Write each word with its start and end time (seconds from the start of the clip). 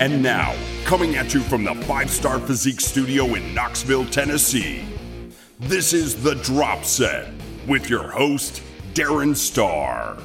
And 0.00 0.22
now, 0.22 0.56
coming 0.86 1.16
at 1.16 1.34
you 1.34 1.40
from 1.40 1.62
the 1.62 1.74
Five 1.74 2.08
Starr 2.08 2.38
Physique 2.38 2.80
Studio 2.80 3.34
in 3.34 3.54
Knoxville, 3.54 4.06
Tennessee, 4.06 4.82
this 5.58 5.92
is 5.92 6.22
The 6.22 6.36
Drop 6.36 6.84
Set 6.84 7.30
with 7.68 7.90
your 7.90 8.10
host, 8.10 8.62
Darren 8.94 9.36
Starr. 9.36 10.16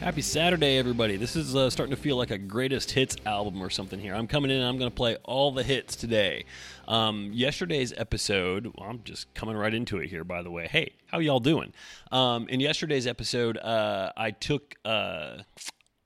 Happy 0.00 0.22
Saturday, 0.22 0.76
everybody. 0.76 1.16
This 1.16 1.36
is 1.36 1.54
uh, 1.54 1.70
starting 1.70 1.94
to 1.94 2.02
feel 2.02 2.16
like 2.16 2.32
a 2.32 2.36
greatest 2.36 2.90
hits 2.90 3.16
album 3.24 3.62
or 3.62 3.70
something 3.70 4.00
here. 4.00 4.12
I'm 4.12 4.26
coming 4.26 4.50
in 4.50 4.56
and 4.56 4.66
I'm 4.66 4.76
going 4.76 4.90
to 4.90 4.94
play 4.96 5.18
all 5.22 5.52
the 5.52 5.62
hits 5.62 5.94
today. 5.94 6.44
Um, 6.88 7.30
yesterday's 7.32 7.92
episode, 7.96 8.72
well, 8.76 8.90
I'm 8.90 9.04
just 9.04 9.32
coming 9.34 9.56
right 9.56 9.72
into 9.72 9.98
it 9.98 10.08
here, 10.08 10.24
by 10.24 10.42
the 10.42 10.50
way. 10.50 10.66
Hey, 10.66 10.94
how 11.06 11.20
y'all 11.20 11.38
doing? 11.38 11.72
Um, 12.10 12.48
in 12.48 12.58
yesterday's 12.58 13.06
episode, 13.06 13.56
uh, 13.56 14.10
I 14.16 14.32
took. 14.32 14.74
Uh, 14.84 15.42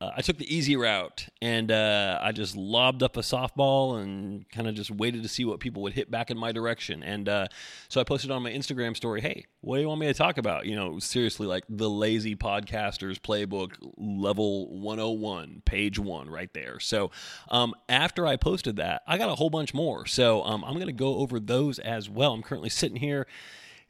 uh, 0.00 0.10
I 0.16 0.22
took 0.22 0.38
the 0.38 0.54
easy 0.54 0.76
route 0.76 1.26
and 1.42 1.72
uh, 1.72 2.18
I 2.22 2.30
just 2.30 2.56
lobbed 2.56 3.02
up 3.02 3.16
a 3.16 3.20
softball 3.20 4.00
and 4.00 4.48
kind 4.50 4.68
of 4.68 4.74
just 4.76 4.90
waited 4.92 5.24
to 5.24 5.28
see 5.28 5.44
what 5.44 5.58
people 5.58 5.82
would 5.82 5.92
hit 5.92 6.08
back 6.08 6.30
in 6.30 6.38
my 6.38 6.52
direction. 6.52 7.02
And 7.02 7.28
uh, 7.28 7.48
so 7.88 8.00
I 8.00 8.04
posted 8.04 8.30
on 8.30 8.42
my 8.42 8.52
Instagram 8.52 8.96
story, 8.96 9.20
"Hey, 9.20 9.46
what 9.60 9.76
do 9.76 9.82
you 9.82 9.88
want 9.88 10.00
me 10.00 10.06
to 10.06 10.14
talk 10.14 10.38
about?" 10.38 10.66
You 10.66 10.76
know, 10.76 11.00
seriously, 11.00 11.48
like 11.48 11.64
the 11.68 11.90
lazy 11.90 12.36
podcasters 12.36 13.18
playbook, 13.18 13.72
level 13.96 14.78
101, 14.78 15.62
page 15.64 15.98
one, 15.98 16.30
right 16.30 16.52
there. 16.54 16.78
So 16.78 17.10
um, 17.48 17.74
after 17.88 18.24
I 18.24 18.36
posted 18.36 18.76
that, 18.76 19.02
I 19.06 19.18
got 19.18 19.30
a 19.30 19.34
whole 19.34 19.50
bunch 19.50 19.74
more. 19.74 20.06
So 20.06 20.44
um, 20.44 20.64
I'm 20.64 20.74
going 20.74 20.86
to 20.86 20.92
go 20.92 21.16
over 21.16 21.40
those 21.40 21.80
as 21.80 22.08
well. 22.08 22.32
I'm 22.34 22.42
currently 22.42 22.70
sitting 22.70 22.98
here 22.98 23.26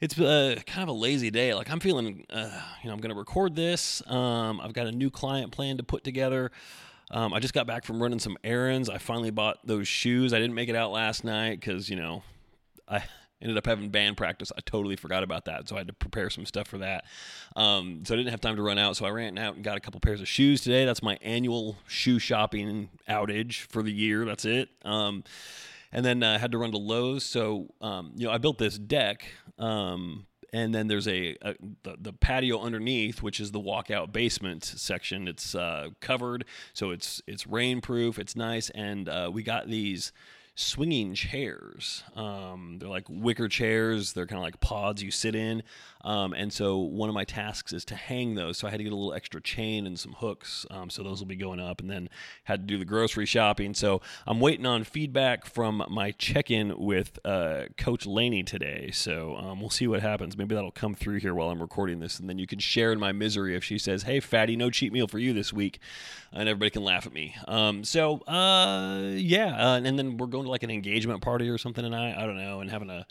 it's 0.01 0.17
uh, 0.19 0.55
kind 0.65 0.83
of 0.83 0.89
a 0.89 0.97
lazy 0.97 1.29
day. 1.29 1.53
Like 1.53 1.69
I'm 1.69 1.79
feeling, 1.79 2.25
uh, 2.29 2.49
you 2.81 2.87
know, 2.87 2.93
I'm 2.93 2.99
going 2.99 3.13
to 3.13 3.19
record 3.19 3.55
this. 3.55 4.01
Um, 4.07 4.61
I've 4.61 4.73
got 4.73 4.87
a 4.87 4.91
new 4.91 5.09
client 5.09 5.51
plan 5.51 5.77
to 5.77 5.83
put 5.83 6.03
together. 6.03 6.51
Um, 7.11 7.33
I 7.33 7.39
just 7.39 7.53
got 7.53 7.67
back 7.67 7.85
from 7.85 8.01
running 8.01 8.19
some 8.19 8.37
errands. 8.43 8.89
I 8.89 8.97
finally 8.97 9.31
bought 9.31 9.65
those 9.65 9.87
shoes. 9.87 10.33
I 10.33 10.39
didn't 10.39 10.53
make 10.53 10.69
it 10.69 10.75
out 10.75 10.91
last 10.91 11.23
night 11.23 11.59
because 11.59 11.89
you 11.89 11.95
know, 11.95 12.23
I 12.87 13.03
ended 13.41 13.57
up 13.57 13.65
having 13.65 13.89
band 13.89 14.15
practice. 14.15 14.51
I 14.55 14.61
totally 14.61 14.95
forgot 14.95 15.23
about 15.23 15.45
that, 15.45 15.67
so 15.67 15.75
I 15.75 15.79
had 15.79 15.87
to 15.87 15.93
prepare 15.93 16.29
some 16.29 16.45
stuff 16.45 16.67
for 16.67 16.77
that. 16.77 17.05
Um, 17.55 18.03
so 18.05 18.13
I 18.13 18.17
didn't 18.17 18.31
have 18.31 18.41
time 18.41 18.55
to 18.55 18.61
run 18.61 18.77
out. 18.77 18.95
So 18.95 19.05
I 19.05 19.09
ran 19.09 19.37
out 19.37 19.55
and 19.55 19.63
got 19.63 19.75
a 19.75 19.79
couple 19.79 19.99
pairs 19.99 20.21
of 20.21 20.27
shoes 20.27 20.61
today. 20.61 20.85
That's 20.85 21.03
my 21.03 21.17
annual 21.21 21.77
shoe 21.87 22.19
shopping 22.19 22.89
outage 23.09 23.61
for 23.61 23.81
the 23.83 23.91
year. 23.91 24.23
That's 24.23 24.45
it. 24.45 24.69
And 25.91 26.05
then 26.05 26.21
I 26.23 26.35
uh, 26.35 26.39
had 26.39 26.51
to 26.51 26.57
run 26.57 26.71
to 26.71 26.77
Lowe's. 26.77 27.23
So 27.23 27.73
um, 27.81 28.13
you 28.15 28.27
know, 28.27 28.31
I 28.31 28.37
built 28.37 28.57
this 28.57 28.77
deck. 28.77 29.25
Um, 29.57 30.27
and 30.51 30.73
then 30.73 30.87
there's 30.87 31.07
a, 31.07 31.35
a 31.41 31.55
the, 31.83 31.97
the, 31.99 32.13
patio 32.13 32.59
underneath, 32.59 33.21
which 33.21 33.39
is 33.39 33.51
the 33.51 33.59
walkout 33.59 34.11
basement 34.11 34.63
section. 34.63 35.27
It's 35.27 35.53
uh, 35.53 35.89
covered, 35.99 36.45
so 36.73 36.91
it's 36.91 37.21
it's 37.27 37.43
rainproof. 37.43 38.17
It's 38.17 38.35
nice, 38.35 38.69
and 38.71 39.07
uh, 39.07 39.29
we 39.31 39.43
got 39.43 39.67
these 39.67 40.11
swinging 40.59 41.13
chairs. 41.13 42.03
Um, 42.15 42.77
they're 42.79 42.89
like 42.89 43.05
wicker 43.09 43.47
chairs. 43.47 44.13
They're 44.13 44.27
kind 44.27 44.39
of 44.39 44.43
like 44.43 44.59
pods 44.59 45.01
you 45.01 45.09
sit 45.09 45.35
in. 45.35 45.63
Um, 46.01 46.33
and 46.33 46.51
so 46.51 46.77
one 46.77 47.09
of 47.09 47.15
my 47.15 47.23
tasks 47.23 47.73
is 47.73 47.85
to 47.85 47.95
hang 47.95 48.35
those. 48.35 48.57
So 48.57 48.67
I 48.67 48.71
had 48.71 48.77
to 48.77 48.83
get 48.83 48.93
a 48.93 48.95
little 48.95 49.13
extra 49.13 49.41
chain 49.41 49.85
and 49.85 49.99
some 49.99 50.13
hooks. 50.13 50.65
Um, 50.71 50.89
so 50.89 51.03
those 51.03 51.19
will 51.19 51.27
be 51.27 51.35
going 51.35 51.59
up. 51.59 51.79
And 51.79 51.89
then 51.89 52.09
had 52.43 52.61
to 52.61 52.65
do 52.65 52.77
the 52.77 52.85
grocery 52.85 53.25
shopping. 53.25 53.73
So 53.73 54.01
I'm 54.27 54.39
waiting 54.39 54.65
on 54.65 54.83
feedback 54.83 55.45
from 55.45 55.83
my 55.89 56.11
check-in 56.11 56.77
with 56.77 57.19
uh, 57.23 57.65
Coach 57.77 58.05
Laney 58.05 58.43
today. 58.43 58.91
So 58.91 59.35
um, 59.37 59.59
we'll 59.59 59.69
see 59.69 59.87
what 59.87 60.01
happens. 60.01 60.37
Maybe 60.37 60.55
that'll 60.55 60.71
come 60.71 60.95
through 60.95 61.19
here 61.19 61.33
while 61.33 61.49
I'm 61.49 61.61
recording 61.61 61.99
this, 61.99 62.19
and 62.19 62.29
then 62.29 62.39
you 62.39 62.47
can 62.47 62.59
share 62.59 62.91
in 62.91 62.99
my 62.99 63.11
misery 63.11 63.55
if 63.55 63.63
she 63.63 63.77
says, 63.77 64.03
"Hey, 64.03 64.19
fatty, 64.19 64.55
no 64.55 64.69
cheat 64.69 64.91
meal 64.91 65.07
for 65.07 65.19
you 65.19 65.33
this 65.33 65.53
week," 65.53 65.79
and 66.31 66.47
everybody 66.47 66.69
can 66.71 66.83
laugh 66.83 67.05
at 67.05 67.13
me. 67.13 67.35
Um, 67.47 67.83
so 67.83 68.19
uh, 68.21 69.11
yeah, 69.13 69.55
uh, 69.55 69.81
and 69.83 69.97
then 69.97 70.17
we're 70.17 70.27
going 70.27 70.45
to 70.45 70.48
like 70.49 70.63
an 70.63 70.71
engagement 70.71 71.21
party 71.21 71.49
or 71.49 71.57
something 71.57 71.83
tonight. 71.83 72.15
I 72.17 72.25
don't 72.25 72.37
know, 72.37 72.61
and 72.61 72.69
having 72.69 72.89
a 72.89 73.05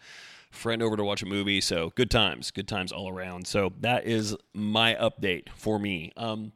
friend 0.50 0.82
over 0.82 0.96
to 0.96 1.04
watch 1.04 1.22
a 1.22 1.26
movie. 1.26 1.60
So 1.60 1.92
good 1.94 2.10
times, 2.10 2.50
good 2.50 2.68
times 2.68 2.92
all 2.92 3.08
around. 3.08 3.46
So 3.46 3.72
that 3.80 4.06
is 4.06 4.36
my 4.54 4.94
update 4.94 5.48
for 5.54 5.78
me. 5.78 6.12
Um, 6.16 6.52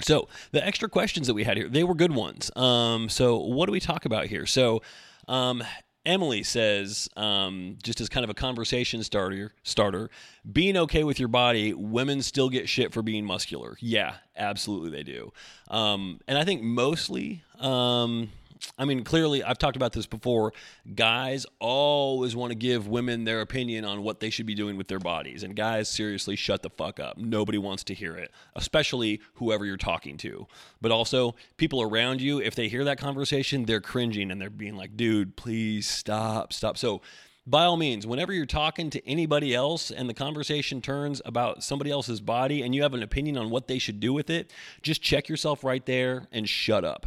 so 0.00 0.28
the 0.52 0.66
extra 0.66 0.88
questions 0.88 1.26
that 1.26 1.34
we 1.34 1.44
had 1.44 1.56
here, 1.56 1.68
they 1.68 1.84
were 1.84 1.94
good 1.94 2.14
ones. 2.14 2.50
Um, 2.56 3.08
so 3.08 3.38
what 3.38 3.66
do 3.66 3.72
we 3.72 3.80
talk 3.80 4.04
about 4.06 4.26
here? 4.26 4.46
So 4.46 4.80
um, 5.28 5.62
Emily 6.06 6.42
says, 6.42 7.08
um, 7.16 7.76
just 7.82 8.00
as 8.00 8.08
kind 8.08 8.24
of 8.24 8.30
a 8.30 8.34
conversation 8.34 9.02
starter, 9.04 9.52
starter, 9.62 10.10
being 10.50 10.76
okay 10.76 11.04
with 11.04 11.18
your 11.18 11.28
body, 11.28 11.74
women 11.74 12.22
still 12.22 12.48
get 12.48 12.68
shit 12.68 12.92
for 12.94 13.02
being 13.02 13.26
muscular. 13.26 13.76
Yeah, 13.80 14.14
absolutely 14.36 14.90
they 14.90 15.02
do. 15.02 15.32
Um, 15.68 16.20
and 16.26 16.38
I 16.38 16.44
think 16.44 16.62
mostly, 16.62 17.42
um, 17.58 18.30
I 18.78 18.84
mean, 18.84 19.04
clearly, 19.04 19.42
I've 19.42 19.58
talked 19.58 19.76
about 19.76 19.92
this 19.92 20.06
before. 20.06 20.52
Guys 20.94 21.46
always 21.58 22.34
want 22.36 22.50
to 22.50 22.54
give 22.54 22.88
women 22.88 23.24
their 23.24 23.40
opinion 23.40 23.84
on 23.84 24.02
what 24.02 24.20
they 24.20 24.30
should 24.30 24.46
be 24.46 24.54
doing 24.54 24.76
with 24.76 24.88
their 24.88 24.98
bodies. 24.98 25.42
And 25.42 25.54
guys, 25.54 25.88
seriously, 25.88 26.36
shut 26.36 26.62
the 26.62 26.70
fuck 26.70 27.00
up. 27.00 27.18
Nobody 27.18 27.58
wants 27.58 27.84
to 27.84 27.94
hear 27.94 28.16
it, 28.16 28.30
especially 28.56 29.20
whoever 29.34 29.64
you're 29.64 29.76
talking 29.76 30.16
to. 30.18 30.46
But 30.80 30.92
also, 30.92 31.34
people 31.56 31.82
around 31.82 32.20
you, 32.20 32.40
if 32.40 32.54
they 32.54 32.68
hear 32.68 32.84
that 32.84 32.98
conversation, 32.98 33.64
they're 33.64 33.80
cringing 33.80 34.30
and 34.30 34.40
they're 34.40 34.50
being 34.50 34.76
like, 34.76 34.96
dude, 34.96 35.36
please 35.36 35.86
stop, 35.88 36.52
stop. 36.52 36.78
So, 36.78 37.00
by 37.46 37.64
all 37.64 37.78
means, 37.78 38.06
whenever 38.06 38.32
you're 38.32 38.46
talking 38.46 38.90
to 38.90 39.08
anybody 39.08 39.54
else 39.54 39.90
and 39.90 40.08
the 40.08 40.14
conversation 40.14 40.80
turns 40.80 41.22
about 41.24 41.64
somebody 41.64 41.90
else's 41.90 42.20
body 42.20 42.62
and 42.62 42.74
you 42.74 42.82
have 42.82 42.94
an 42.94 43.02
opinion 43.02 43.38
on 43.38 43.50
what 43.50 43.66
they 43.66 43.78
should 43.78 43.98
do 43.98 44.12
with 44.12 44.30
it, 44.30 44.52
just 44.82 45.02
check 45.02 45.28
yourself 45.28 45.64
right 45.64 45.84
there 45.86 46.28
and 46.32 46.48
shut 46.48 46.84
up 46.84 47.06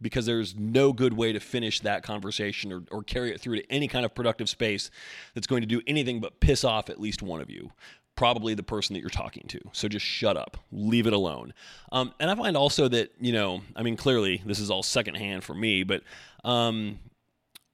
because 0.00 0.26
there's 0.26 0.54
no 0.56 0.92
good 0.92 1.12
way 1.12 1.32
to 1.32 1.40
finish 1.40 1.80
that 1.80 2.02
conversation 2.02 2.72
or, 2.72 2.82
or 2.90 3.02
carry 3.02 3.32
it 3.32 3.40
through 3.40 3.56
to 3.56 3.72
any 3.72 3.88
kind 3.88 4.04
of 4.04 4.14
productive 4.14 4.48
space 4.48 4.90
that's 5.34 5.46
going 5.46 5.60
to 5.60 5.66
do 5.66 5.80
anything 5.86 6.20
but 6.20 6.40
piss 6.40 6.64
off 6.64 6.88
at 6.88 7.00
least 7.00 7.22
one 7.22 7.40
of 7.40 7.50
you 7.50 7.70
probably 8.18 8.52
the 8.52 8.64
person 8.64 8.94
that 8.94 9.00
you're 9.00 9.10
talking 9.10 9.44
to. 9.46 9.60
So 9.70 9.86
just 9.86 10.04
shut 10.04 10.36
up, 10.36 10.56
leave 10.72 11.06
it 11.06 11.12
alone. 11.12 11.54
Um, 11.92 12.12
and 12.18 12.28
I 12.28 12.34
find 12.34 12.56
also 12.56 12.88
that, 12.88 13.12
you 13.20 13.30
know, 13.32 13.60
I 13.76 13.84
mean, 13.84 13.96
clearly 13.96 14.42
this 14.44 14.58
is 14.58 14.72
all 14.72 14.82
secondhand 14.82 15.44
for 15.44 15.54
me, 15.54 15.84
but 15.84 16.02
um, 16.44 16.98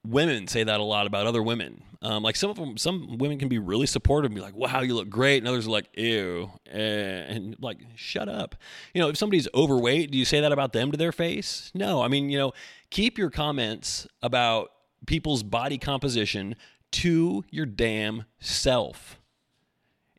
women 0.06 0.46
say 0.46 0.64
that 0.64 0.80
a 0.80 0.82
lot 0.82 1.06
about 1.06 1.26
other 1.26 1.42
women. 1.42 1.82
Um, 2.02 2.22
like 2.22 2.36
some 2.36 2.50
of 2.50 2.56
them, 2.56 2.76
some 2.76 3.16
women 3.16 3.38
can 3.38 3.48
be 3.48 3.58
really 3.58 3.86
supportive 3.86 4.30
and 4.30 4.34
be 4.34 4.42
like, 4.42 4.54
"Wow, 4.54 4.82
you 4.82 4.94
look 4.94 5.08
great," 5.08 5.38
and 5.38 5.48
others 5.48 5.66
are 5.66 5.70
like, 5.70 5.88
"Ew," 5.96 6.50
and 6.66 7.56
like, 7.60 7.78
"Shut 7.94 8.28
up." 8.28 8.56
You 8.92 9.00
know, 9.00 9.08
if 9.08 9.16
somebody's 9.16 9.48
overweight, 9.54 10.10
do 10.10 10.18
you 10.18 10.26
say 10.26 10.40
that 10.40 10.52
about 10.52 10.74
them 10.74 10.90
to 10.92 10.98
their 10.98 11.12
face? 11.12 11.70
No. 11.74 12.02
I 12.02 12.08
mean, 12.08 12.28
you 12.28 12.36
know, 12.36 12.52
keep 12.90 13.16
your 13.16 13.30
comments 13.30 14.06
about 14.20 14.70
people's 15.06 15.42
body 15.42 15.78
composition 15.78 16.56
to 16.92 17.44
your 17.50 17.66
damn 17.66 18.24
self. 18.38 19.18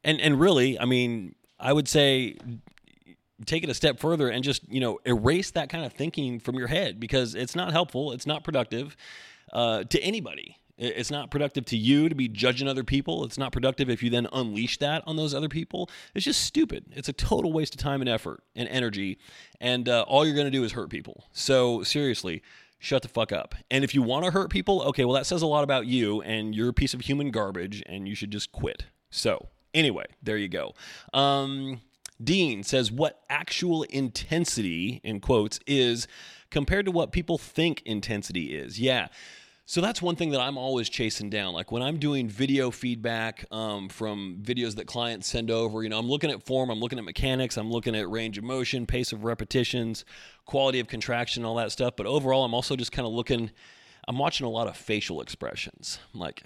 And 0.04 0.20
and 0.20 0.40
really, 0.40 0.80
I 0.80 0.86
mean, 0.86 1.36
I 1.60 1.72
would 1.72 1.88
say 1.88 2.38
take 3.46 3.64
it 3.64 3.70
a 3.70 3.74
step 3.74 4.00
further 4.00 4.30
and 4.30 4.44
just 4.44 4.68
you 4.72 4.80
know 4.80 5.00
erase 5.06 5.52
that 5.52 5.70
kind 5.70 5.86
of 5.86 5.94
thinking 5.94 6.40
from 6.40 6.56
your 6.56 6.68
head 6.68 7.00
because 7.00 7.36
it's 7.36 7.54
not 7.54 7.74
helpful 7.74 8.14
it's 8.14 8.26
not 8.26 8.46
productive 8.46 8.96
uh, 9.54 9.84
to 9.86 10.00
anybody. 10.02 10.58
It's 10.78 11.10
not 11.10 11.32
productive 11.32 11.64
to 11.68 11.78
you 11.78 12.10
to 12.10 12.16
be 12.16 12.28
judging 12.28 12.68
other 12.68 12.84
people. 12.84 13.24
It's 13.24 13.38
not 13.38 13.54
productive 13.54 13.90
if 13.90 14.04
you 14.04 14.10
then 14.10 14.28
unleash 14.34 14.78
that 14.80 15.04
on 15.08 15.16
those 15.16 15.34
other 15.34 15.48
people. 15.48 15.90
It's 16.14 16.26
just 16.26 16.44
stupid. 16.44 16.86
It's 16.92 17.08
a 17.08 17.14
total 17.14 17.54
waste 17.54 17.76
of 17.76 17.80
time 17.80 18.02
and 18.02 18.10
effort 18.10 18.44
and 18.56 18.68
energy. 18.68 19.18
And 19.62 19.88
uh, 19.88 20.04
all 20.06 20.26
you're 20.26 20.36
going 20.36 20.48
to 20.48 20.52
do 20.52 20.66
is 20.66 20.74
hurt 20.74 20.90
people. 20.90 21.30
So, 21.32 21.82
seriously, 21.84 22.42
shut 22.78 23.04
the 23.04 23.08
fuck 23.08 23.32
up. 23.32 23.56
And 23.72 23.86
if 23.86 23.96
you 23.96 24.02
want 24.02 24.26
to 24.26 24.32
hurt 24.32 24.50
people, 24.50 24.82
okay, 24.84 25.06
well, 25.06 25.16
that 25.16 25.26
says 25.26 25.42
a 25.42 25.48
lot 25.48 25.64
about 25.64 25.86
you 25.86 26.22
and 26.22 26.54
you're 26.54 26.70
a 26.70 26.74
piece 26.74 26.94
of 26.94 27.02
human 27.02 27.32
garbage 27.32 27.82
and 27.86 28.06
you 28.06 28.14
should 28.14 28.32
just 28.32 28.52
quit. 28.52 28.84
So, 29.10 29.48
anyway, 29.74 30.08
there 30.22 30.38
you 30.38 30.50
go. 30.50 30.74
Um, 31.14 31.80
Dean 32.22 32.64
says, 32.64 32.92
What 32.92 33.22
actual 33.30 33.84
intensity, 33.84 35.02
in 35.04 35.20
quotes, 35.20 35.60
is 35.66 36.08
compared 36.52 36.86
to 36.86 36.92
what 36.92 37.12
people 37.12 37.38
think 37.38 37.82
intensity 37.86 38.56
is? 38.56 38.80
Yeah. 38.80 39.08
So 39.68 39.82
that's 39.82 40.00
one 40.00 40.16
thing 40.16 40.30
that 40.30 40.42
I'm 40.42 40.60
always 40.60 40.90
chasing 40.90 41.32
down. 41.32 41.56
Like 41.56 41.72
when 41.72 41.82
I'm 41.82 41.98
doing 41.98 42.30
video 42.30 42.70
feedback 42.70 43.46
um, 43.50 43.90
from 43.90 44.38
videos 44.44 44.76
that 44.76 44.86
clients 44.86 45.28
send 45.28 45.50
over, 45.50 45.82
you 45.82 45.90
know, 45.90 45.98
I'm 45.98 46.08
looking 46.08 46.30
at 46.30 46.44
form, 46.44 46.70
I'm 46.70 46.80
looking 46.80 47.00
at 47.00 47.06
mechanics, 47.06 47.58
I'm 47.58 47.72
looking 47.72 47.96
at 47.96 48.08
range 48.08 48.38
of 48.38 48.44
motion, 48.44 48.86
pace 48.86 49.12
of 49.12 49.24
repetitions, 49.24 50.06
quality 50.46 50.80
of 50.80 50.88
contraction, 50.88 51.44
all 51.46 51.56
that 51.56 51.72
stuff. 51.72 51.96
But 51.98 52.06
overall, 52.06 52.46
I'm 52.46 52.54
also 52.54 52.76
just 52.76 52.92
kind 52.92 53.08
of 53.08 53.14
looking, 53.14 53.50
I'm 54.08 54.20
watching 54.20 54.46
a 54.46 54.52
lot 54.52 54.68
of 54.68 54.78
facial 54.78 55.20
expressions. 55.20 55.98
I'm 56.14 56.20
like, 56.20 56.44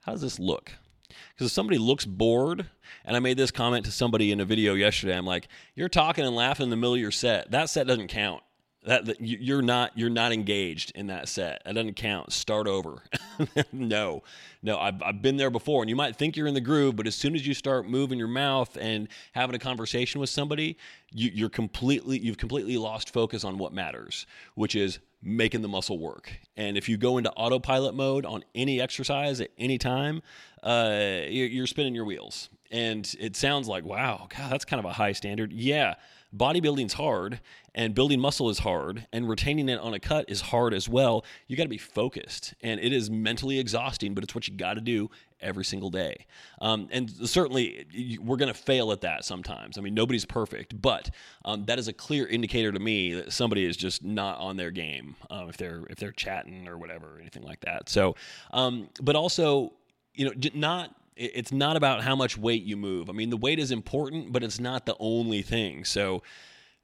how 0.00 0.12
does 0.12 0.20
this 0.20 0.40
look? 0.40 0.72
Because 1.08 1.46
if 1.46 1.52
somebody 1.52 1.78
looks 1.78 2.04
bored, 2.04 2.66
and 3.04 3.16
I 3.16 3.20
made 3.20 3.36
this 3.36 3.52
comment 3.52 3.84
to 3.84 3.92
somebody 3.92 4.32
in 4.32 4.40
a 4.40 4.44
video 4.44 4.74
yesterday, 4.74 5.16
I'm 5.16 5.26
like, 5.26 5.46
you're 5.76 5.88
talking 5.88 6.24
and 6.24 6.34
laughing 6.34 6.64
in 6.64 6.70
the 6.70 6.76
middle 6.76 6.94
of 6.94 7.00
your 7.00 7.12
set. 7.12 7.52
That 7.52 7.70
set 7.70 7.86
doesn't 7.86 8.08
count 8.08 8.42
That, 8.84 9.06
that 9.06 9.16
you're 9.18 9.62
not 9.62 9.96
you're 9.96 10.10
not 10.10 10.32
engaged 10.32 10.92
in 10.94 11.06
that 11.06 11.28
set. 11.28 11.62
That 11.64 11.74
doesn't 11.74 11.96
count. 11.96 12.32
Start 12.32 12.66
over. 12.66 13.02
no, 13.72 14.22
no. 14.62 14.78
I've, 14.78 15.02
I've 15.02 15.22
been 15.22 15.38
there 15.38 15.48
before, 15.48 15.82
and 15.82 15.88
you 15.88 15.96
might 15.96 16.16
think 16.16 16.36
you're 16.36 16.46
in 16.46 16.52
the 16.52 16.60
groove, 16.60 16.94
but 16.94 17.06
as 17.06 17.14
soon 17.14 17.34
as 17.34 17.46
you 17.46 17.54
start 17.54 17.88
moving 17.88 18.18
your 18.18 18.28
mouth 18.28 18.76
and 18.78 19.08
having 19.32 19.56
a 19.56 19.58
conversation 19.58 20.20
with 20.20 20.28
somebody, 20.28 20.76
you, 21.12 21.30
you're 21.32 21.48
completely 21.48 22.18
you've 22.18 22.36
completely 22.36 22.76
lost 22.76 23.10
focus 23.10 23.42
on 23.42 23.56
what 23.56 23.72
matters, 23.72 24.26
which 24.54 24.74
is 24.74 24.98
making 25.24 25.62
the 25.62 25.68
muscle 25.68 25.98
work. 25.98 26.30
And 26.56 26.76
if 26.76 26.88
you 26.88 26.96
go 26.96 27.16
into 27.16 27.30
autopilot 27.32 27.94
mode 27.94 28.26
on 28.26 28.44
any 28.54 28.80
exercise 28.80 29.40
at 29.40 29.50
any 29.56 29.78
time, 29.78 30.22
uh, 30.62 31.22
you're, 31.26 31.46
you're 31.46 31.66
spinning 31.66 31.94
your 31.94 32.04
wheels. 32.04 32.50
And 32.70 33.12
it 33.18 33.36
sounds 33.36 33.68
like, 33.68 33.84
wow, 33.84 34.26
God, 34.36 34.52
that's 34.52 34.64
kind 34.64 34.80
of 34.80 34.84
a 34.84 34.92
high 34.92 35.12
standard. 35.12 35.52
Yeah, 35.52 35.94
bodybuilding's 36.36 36.94
hard 36.94 37.40
and 37.74 37.94
building 37.94 38.20
muscle 38.20 38.48
is 38.50 38.60
hard 38.60 39.06
and 39.12 39.28
retaining 39.28 39.68
it 39.68 39.78
on 39.80 39.94
a 39.94 40.00
cut 40.00 40.24
is 40.28 40.40
hard 40.40 40.74
as 40.74 40.88
well. 40.88 41.24
You 41.46 41.56
got 41.56 41.64
to 41.64 41.68
be 41.68 41.78
focused 41.78 42.54
and 42.62 42.80
it 42.80 42.92
is 42.92 43.10
mentally 43.10 43.58
exhausting, 43.58 44.14
but 44.14 44.24
it's 44.24 44.34
what 44.34 44.48
you 44.48 44.54
got 44.54 44.74
to 44.74 44.80
do 44.80 45.10
every 45.40 45.64
single 45.64 45.90
day. 45.90 46.26
Um, 46.60 46.88
and 46.90 47.10
certainly 47.10 48.18
we're 48.20 48.36
going 48.36 48.52
to 48.52 48.58
fail 48.58 48.92
at 48.92 49.02
that 49.02 49.24
sometimes. 49.24 49.76
I 49.76 49.80
mean, 49.80 49.94
nobody's 49.94 50.24
perfect, 50.24 50.80
but 50.80 51.10
um, 51.44 51.64
that 51.66 51.78
is 51.78 51.88
a 51.88 51.92
clear 51.92 52.26
indicator 52.26 52.72
to 52.72 52.80
me 52.80 53.14
that 53.14 53.32
somebody 53.32 53.64
is 53.64 53.76
just 53.76 54.02
not 54.02 54.38
on 54.38 54.56
their 54.56 54.70
game 54.70 55.16
um, 55.30 55.48
if 55.48 55.56
they're 55.56 55.84
if 55.90 55.98
they're 55.98 56.12
chatting 56.12 56.66
or 56.68 56.78
whatever 56.78 57.16
or 57.16 57.20
anything 57.20 57.42
like 57.42 57.60
that. 57.60 57.88
So, 57.88 58.16
um, 58.52 58.88
but 59.02 59.16
also, 59.16 59.72
you 60.14 60.26
know, 60.26 60.50
not 60.54 60.94
it's 61.16 61.52
not 61.52 61.76
about 61.76 62.02
how 62.02 62.16
much 62.16 62.36
weight 62.36 62.64
you 62.64 62.76
move. 62.76 63.08
I 63.08 63.12
mean, 63.12 63.30
the 63.30 63.36
weight 63.36 63.58
is 63.58 63.70
important, 63.70 64.32
but 64.32 64.42
it's 64.42 64.58
not 64.58 64.86
the 64.86 64.96
only 64.98 65.42
thing. 65.42 65.84
So 65.84 66.22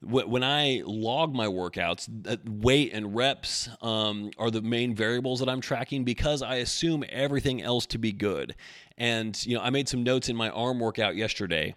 when 0.01 0.43
I 0.43 0.81
log 0.85 1.33
my 1.33 1.45
workouts, 1.45 2.09
weight 2.47 2.91
and 2.93 3.15
reps 3.15 3.69
um, 3.81 4.31
are 4.37 4.49
the 4.49 4.61
main 4.61 4.95
variables 4.95 5.39
that 5.39 5.49
I'm 5.49 5.61
tracking 5.61 6.03
because 6.03 6.41
I 6.41 6.55
assume 6.55 7.03
everything 7.09 7.61
else 7.61 7.85
to 7.87 7.99
be 7.99 8.11
good. 8.11 8.55
And 8.97 9.43
you 9.45 9.55
know, 9.55 9.61
I 9.61 9.69
made 9.69 9.87
some 9.87 10.03
notes 10.03 10.29
in 10.29 10.35
my 10.35 10.49
arm 10.49 10.79
workout 10.79 11.15
yesterday. 11.15 11.75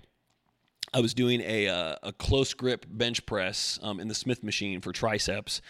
I 0.95 1.01
was 1.01 1.13
doing 1.13 1.41
a 1.41 1.69
uh, 1.69 1.97
a 2.03 2.13
close 2.13 2.55
grip 2.55 2.87
bench 2.89 3.27
press 3.27 3.79
um, 3.83 4.01
in 4.01 4.09
the 4.09 4.15
Smith 4.15 4.43
machine 4.43 4.81
for 4.81 4.93
triceps. 4.93 5.61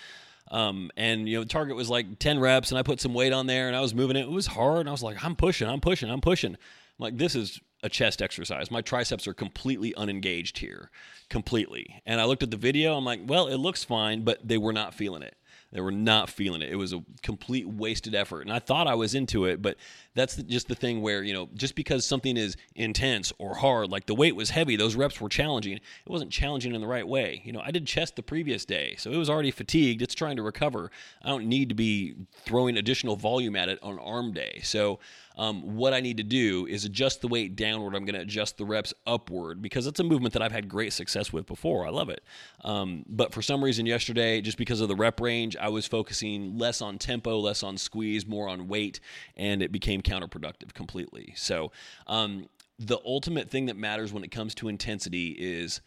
Um, 0.54 0.92
and 0.96 1.28
you 1.28 1.36
know, 1.36 1.42
the 1.42 1.48
target 1.48 1.74
was 1.74 1.90
like 1.90 2.20
10 2.20 2.38
reps, 2.38 2.70
and 2.70 2.78
I 2.78 2.82
put 2.82 3.00
some 3.00 3.12
weight 3.12 3.32
on 3.32 3.48
there, 3.48 3.66
and 3.66 3.76
I 3.76 3.80
was 3.80 3.92
moving 3.92 4.16
it. 4.16 4.20
It 4.20 4.30
was 4.30 4.46
hard, 4.46 4.78
and 4.80 4.88
I 4.88 4.92
was 4.92 5.02
like, 5.02 5.24
I'm 5.24 5.34
pushing, 5.34 5.68
I'm 5.68 5.80
pushing, 5.80 6.08
I'm 6.08 6.20
pushing. 6.20 6.52
I'm 6.52 6.58
like, 7.00 7.18
this 7.18 7.34
is 7.34 7.60
a 7.82 7.88
chest 7.88 8.22
exercise. 8.22 8.70
My 8.70 8.80
triceps 8.80 9.26
are 9.26 9.34
completely 9.34 9.92
unengaged 9.96 10.58
here, 10.58 10.92
completely. 11.28 12.00
And 12.06 12.20
I 12.20 12.24
looked 12.26 12.44
at 12.44 12.52
the 12.52 12.56
video. 12.56 12.96
I'm 12.96 13.04
like, 13.04 13.22
well, 13.26 13.48
it 13.48 13.56
looks 13.56 13.82
fine, 13.82 14.22
but 14.22 14.46
they 14.46 14.56
were 14.56 14.72
not 14.72 14.94
feeling 14.94 15.22
it. 15.22 15.36
They 15.74 15.80
were 15.80 15.90
not 15.90 16.30
feeling 16.30 16.62
it. 16.62 16.70
It 16.70 16.76
was 16.76 16.92
a 16.92 17.02
complete 17.22 17.66
wasted 17.66 18.14
effort. 18.14 18.42
And 18.42 18.52
I 18.52 18.60
thought 18.60 18.86
I 18.86 18.94
was 18.94 19.16
into 19.16 19.44
it, 19.44 19.60
but 19.60 19.76
that's 20.14 20.36
just 20.36 20.68
the 20.68 20.76
thing 20.76 21.02
where, 21.02 21.24
you 21.24 21.34
know, 21.34 21.48
just 21.54 21.74
because 21.74 22.06
something 22.06 22.36
is 22.36 22.56
intense 22.76 23.32
or 23.38 23.56
hard, 23.56 23.90
like 23.90 24.06
the 24.06 24.14
weight 24.14 24.36
was 24.36 24.50
heavy, 24.50 24.76
those 24.76 24.94
reps 24.94 25.20
were 25.20 25.28
challenging, 25.28 25.74
it 25.74 25.82
wasn't 26.06 26.30
challenging 26.30 26.76
in 26.76 26.80
the 26.80 26.86
right 26.86 27.06
way. 27.06 27.42
You 27.44 27.52
know, 27.52 27.60
I 27.60 27.72
did 27.72 27.88
chest 27.88 28.14
the 28.14 28.22
previous 28.22 28.64
day, 28.64 28.94
so 28.98 29.10
it 29.10 29.16
was 29.16 29.28
already 29.28 29.50
fatigued. 29.50 30.00
It's 30.00 30.14
trying 30.14 30.36
to 30.36 30.42
recover. 30.42 30.92
I 31.20 31.28
don't 31.28 31.46
need 31.46 31.68
to 31.70 31.74
be 31.74 32.14
throwing 32.44 32.76
additional 32.76 33.16
volume 33.16 33.56
at 33.56 33.68
it 33.68 33.80
on 33.82 33.98
arm 33.98 34.32
day. 34.32 34.60
So, 34.62 35.00
um, 35.36 35.76
what 35.76 35.92
I 35.92 36.00
need 36.00 36.18
to 36.18 36.22
do 36.22 36.66
is 36.66 36.84
adjust 36.84 37.20
the 37.20 37.28
weight 37.28 37.56
downward. 37.56 37.94
I'm 37.96 38.04
going 38.04 38.14
to 38.14 38.20
adjust 38.20 38.56
the 38.56 38.64
reps 38.64 38.94
upward 39.06 39.60
because 39.60 39.86
it's 39.86 39.98
a 39.98 40.04
movement 40.04 40.32
that 40.34 40.42
I've 40.42 40.52
had 40.52 40.68
great 40.68 40.92
success 40.92 41.32
with 41.32 41.46
before. 41.46 41.86
I 41.86 41.90
love 41.90 42.08
it. 42.08 42.22
Um, 42.62 43.04
but 43.08 43.32
for 43.32 43.42
some 43.42 43.62
reason, 43.62 43.84
yesterday, 43.86 44.40
just 44.40 44.56
because 44.58 44.80
of 44.80 44.88
the 44.88 44.94
rep 44.94 45.20
range, 45.20 45.56
I 45.56 45.68
was 45.68 45.86
focusing 45.86 46.56
less 46.56 46.80
on 46.80 46.98
tempo, 46.98 47.38
less 47.38 47.62
on 47.62 47.76
squeeze, 47.78 48.26
more 48.26 48.48
on 48.48 48.68
weight, 48.68 49.00
and 49.36 49.62
it 49.62 49.72
became 49.72 50.02
counterproductive 50.02 50.72
completely. 50.72 51.34
So, 51.36 51.72
um, 52.06 52.48
the 52.78 52.98
ultimate 53.04 53.50
thing 53.50 53.66
that 53.66 53.76
matters 53.76 54.12
when 54.12 54.24
it 54.24 54.30
comes 54.30 54.54
to 54.56 54.68
intensity 54.68 55.28
is 55.38 55.80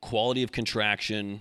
quality 0.00 0.42
of 0.42 0.52
contraction, 0.52 1.40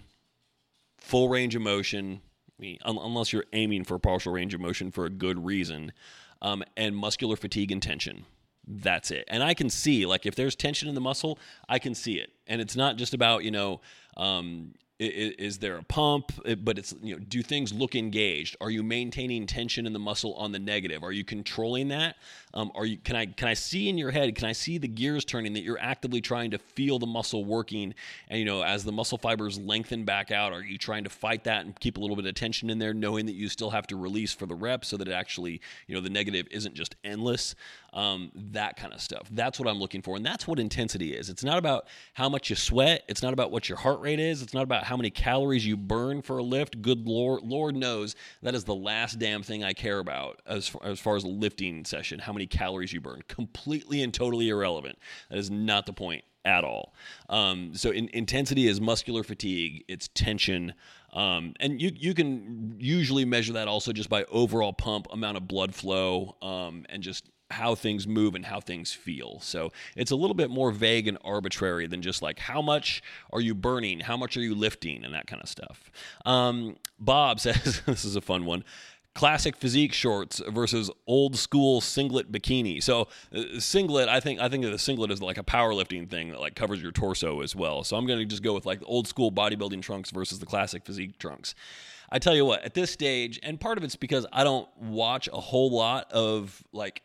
full 0.97 1.29
range 1.29 1.55
of 1.55 1.61
motion. 1.61 2.21
I 2.57 2.61
mean, 2.61 2.77
unless 2.85 3.33
you're 3.33 3.45
aiming 3.53 3.83
for 3.83 3.99
partial 3.99 4.33
range 4.33 4.53
of 4.53 4.61
motion 4.61 4.89
for 4.89 5.05
a 5.05 5.09
good 5.11 5.43
reason, 5.43 5.91
um, 6.41 6.63
and 6.75 6.95
muscular 6.95 7.35
fatigue 7.35 7.71
and 7.71 7.81
tension. 7.81 8.25
That's 8.67 9.11
it. 9.11 9.23
And 9.29 9.43
I 9.43 9.53
can 9.53 9.69
see, 9.69 10.05
like, 10.05 10.25
if 10.25 10.35
there's 10.35 10.55
tension 10.55 10.89
in 10.89 10.95
the 10.95 11.01
muscle, 11.01 11.39
I 11.69 11.79
can 11.79 11.95
see 11.95 12.15
it. 12.15 12.31
And 12.47 12.59
it's 12.61 12.75
not 12.75 12.97
just 12.97 13.13
about, 13.13 13.43
you 13.43 13.51
know, 13.51 13.81
um, 14.17 14.73
is 14.99 15.59
there 15.59 15.77
a 15.77 15.83
pump? 15.83 16.31
But 16.63 16.79
it's 16.79 16.93
you 17.01 17.15
know 17.15 17.19
do 17.19 17.43
things 17.43 17.71
look 17.71 17.95
engaged? 17.95 18.55
Are 18.59 18.71
you 18.71 18.81
maintaining 18.81 19.45
tension 19.45 19.85
in 19.85 19.93
the 19.93 19.99
muscle 19.99 20.33
on 20.35 20.51
the 20.51 20.59
negative? 20.59 21.03
Are 21.03 21.11
you 21.11 21.23
controlling 21.23 21.89
that? 21.89 22.15
Um, 22.53 22.71
are 22.73 22.85
you 22.85 22.97
can 22.97 23.15
i 23.15 23.25
can 23.27 23.47
i 23.47 23.53
see 23.53 23.89
in 23.89 23.97
your 23.97 24.09
head 24.09 24.33
can 24.35 24.47
i 24.47 24.53
see 24.53 24.77
the 24.79 24.87
gears 24.87 25.23
turning 25.25 25.53
that 25.53 25.61
you're 25.61 25.79
actively 25.79 26.21
trying 26.21 26.51
to 26.51 26.57
feel 26.57 26.97
the 26.97 27.05
muscle 27.05 27.45
working? 27.45 27.93
And 28.29 28.39
you 28.39 28.45
know 28.45 28.63
as 28.63 28.83
the 28.83 28.91
muscle 28.91 29.17
fibers 29.17 29.59
lengthen 29.59 30.03
back 30.03 30.31
out 30.31 30.51
are 30.51 30.63
you 30.63 30.77
trying 30.77 31.03
to 31.03 31.09
fight 31.09 31.43
that 31.43 31.65
and 31.65 31.79
keep 31.79 31.97
a 31.97 31.99
little 31.99 32.15
bit 32.15 32.25
of 32.25 32.33
tension 32.33 32.69
in 32.69 32.79
there 32.79 32.93
knowing 32.93 33.27
that 33.27 33.35
you 33.35 33.49
still 33.49 33.69
have 33.69 33.85
to 33.87 33.95
release 33.95 34.33
for 34.33 34.47
the 34.47 34.55
rep 34.55 34.83
so 34.83 34.97
that 34.97 35.07
it 35.07 35.13
actually 35.13 35.61
you 35.85 35.93
know 35.93 36.01
the 36.01 36.09
negative 36.09 36.47
isn't 36.49 36.73
just 36.73 36.95
endless 37.03 37.53
um, 37.97 38.31
that 38.35 38.77
kind 38.77 38.93
of 38.93 39.01
stuff 39.01 39.27
that's 39.31 39.59
what 39.59 39.67
i'm 39.67 39.79
looking 39.79 40.01
for 40.01 40.15
and 40.15 40.25
that's 40.25 40.47
what 40.47 40.59
intensity 40.59 41.13
is 41.13 41.29
it's 41.29 41.43
not 41.43 41.57
about 41.57 41.87
how 42.13 42.29
much 42.29 42.49
you 42.49 42.55
sweat 42.55 43.03
it's 43.07 43.21
not 43.21 43.33
about 43.33 43.51
what 43.51 43.67
your 43.67 43.77
heart 43.77 43.99
rate 43.99 44.19
is 44.19 44.41
it's 44.41 44.53
not 44.53 44.63
about 44.63 44.83
how 44.83 44.95
many 44.95 45.09
calories 45.09 45.65
you 45.65 45.75
burn 45.75 46.21
for 46.21 46.37
a 46.37 46.43
lift, 46.43 46.81
good 46.81 47.07
Lord, 47.07 47.43
Lord 47.43 47.75
knows 47.75 48.15
that 48.41 48.53
is 48.53 48.63
the 48.65 48.75
last 48.75 49.19
damn 49.19 49.43
thing 49.43 49.63
I 49.63 49.73
care 49.73 49.99
about 49.99 50.41
as 50.45 50.67
far, 50.67 50.85
as 50.85 50.99
far 50.99 51.15
as 51.15 51.23
a 51.23 51.27
lifting 51.27 51.85
session. 51.85 52.19
How 52.19 52.33
many 52.33 52.45
calories 52.45 52.93
you 52.93 53.01
burn, 53.01 53.23
completely 53.27 54.03
and 54.03 54.13
totally 54.13 54.49
irrelevant. 54.49 54.97
That 55.29 55.39
is 55.39 55.49
not 55.49 55.85
the 55.85 55.93
point 55.93 56.23
at 56.45 56.63
all. 56.63 56.93
Um, 57.29 57.71
so 57.73 57.91
in, 57.91 58.09
intensity 58.13 58.67
is 58.67 58.79
muscular 58.79 59.23
fatigue. 59.23 59.83
It's 59.87 60.07
tension. 60.09 60.73
Um, 61.13 61.53
and 61.59 61.81
you 61.81 61.91
you 61.95 62.13
can 62.13 62.75
usually 62.77 63.25
measure 63.25 63.53
that 63.53 63.67
also 63.67 63.91
just 63.91 64.09
by 64.09 64.23
overall 64.25 64.73
pump, 64.73 65.07
amount 65.11 65.37
of 65.37 65.47
blood 65.47 65.73
flow, 65.73 66.35
um, 66.41 66.85
and 66.89 67.01
just 67.01 67.29
how 67.51 67.75
things 67.75 68.07
move 68.07 68.35
and 68.35 68.45
how 68.45 68.59
things 68.59 68.91
feel. 68.91 69.39
So 69.39 69.71
it's 69.95 70.11
a 70.11 70.15
little 70.15 70.33
bit 70.33 70.49
more 70.49 70.71
vague 70.71 71.07
and 71.07 71.17
arbitrary 71.23 71.87
than 71.87 72.01
just 72.01 72.21
like 72.21 72.39
how 72.39 72.61
much 72.61 73.01
are 73.31 73.41
you 73.41 73.55
burning, 73.55 74.01
how 74.01 74.17
much 74.17 74.35
are 74.37 74.41
you 74.41 74.55
lifting, 74.55 75.03
and 75.03 75.13
that 75.13 75.27
kind 75.27 75.41
of 75.41 75.49
stuff. 75.49 75.91
Um, 76.25 76.75
Bob 76.99 77.39
says 77.39 77.81
this 77.85 78.05
is 78.05 78.15
a 78.15 78.21
fun 78.21 78.45
one. 78.45 78.63
Classic 79.13 79.55
physique 79.55 79.93
shorts 79.93 80.43
versus 80.47 80.91
old 81.07 81.37
school 81.37 81.81
singlet 81.81 82.31
bikini. 82.31 82.83
So 82.83 83.07
uh, 83.33 83.59
singlet, 83.59 84.09
I 84.09 84.19
think 84.19 84.39
I 84.39 84.47
think 84.47 84.63
of 84.63 84.71
the 84.71 84.77
singlet 84.77 85.09
is 85.09 85.23
like 85.23 85.39
a 85.39 85.43
powerlifting 85.43 86.07
thing 86.07 86.29
that 86.29 86.39
like 86.39 86.53
covers 86.53 86.83
your 86.83 86.91
torso 86.91 87.41
as 87.41 87.55
well. 87.55 87.83
So 87.83 87.97
I'm 87.97 88.05
to 88.05 88.25
just 88.25 88.43
go 88.43 88.53
with 88.53 88.67
like 88.67 88.79
old 88.85 89.07
school 89.07 89.31
bodybuilding 89.31 89.81
trunks 89.81 90.11
versus 90.11 90.37
the 90.37 90.45
classic 90.45 90.85
physique 90.85 91.17
trunks. 91.17 91.55
I 92.09 92.19
tell 92.19 92.35
you 92.35 92.45
what, 92.45 92.63
at 92.63 92.73
this 92.73 92.91
stage, 92.91 93.39
and 93.43 93.59
part 93.59 93.77
of 93.77 93.83
it's 93.83 93.95
because 93.95 94.25
I 94.31 94.43
don't 94.43 94.69
watch 94.77 95.27
a 95.33 95.41
whole 95.41 95.71
lot 95.71 96.11
of 96.11 96.63
like 96.71 97.01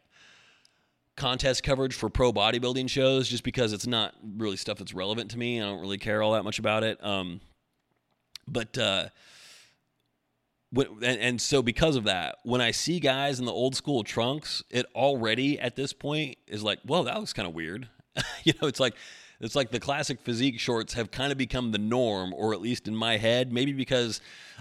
contest 1.16 1.62
coverage 1.62 1.95
for 1.95 2.09
pro 2.09 2.33
bodybuilding 2.33 2.88
shows 2.88 3.28
just 3.28 3.45
because 3.45 3.73
it's 3.73 3.87
not 3.87 4.14
really 4.37 4.57
stuff 4.57 4.78
that's 4.78 4.95
relevant 4.95 5.31
to 5.33 5.38
me. 5.38 5.61
I 5.61 5.64
don't 5.64 5.81
really 5.81 5.99
care 5.99 6.23
all 6.23 6.33
that 6.33 6.45
much 6.45 6.59
about 6.59 6.83
it. 6.85 7.02
Um, 7.04 7.40
but 8.49 8.76
uh, 8.78 9.09
when, 10.71 10.87
and, 11.02 11.21
and 11.21 11.40
so 11.40 11.62
because 11.62 11.97
of 11.97 12.04
that, 12.04 12.38
when 12.45 12.61
I 12.61 12.71
see 12.71 12.99
guys 12.99 13.38
in 13.38 13.45
the 13.45 13.52
old 13.52 13.75
school 13.75 14.02
trunks, 14.02 14.62
it 14.71 14.87
already 14.95 15.61
at 15.61 15.76
this 15.76 15.92
point 15.92 16.38
is 16.47 16.62
like, 16.62 16.81
well, 16.87 17.04
that 17.04 17.19
looks 17.19 17.33
kind 17.33 17.47
of 17.47 17.54
weird. 17.54 17.88
you 18.45 18.52
know, 18.61 18.69
it's 18.69 18.81
like 18.81 18.95
it's 19.42 19.56
like 19.56 19.72
the 19.72 19.80
classic 19.80 20.20
physique 20.20 20.61
shorts 20.61 20.94
have 20.94 21.11
kind 21.11 21.32
of 21.32 21.37
become 21.37 21.72
the 21.72 21.78
norm, 21.78 22.32
or 22.32 22.54
at 22.54 22.61
least 22.61 22.87
in 22.87 22.94
my 22.94 23.16
head. 23.16 23.52
Maybe 23.52 23.72
because 23.72 24.20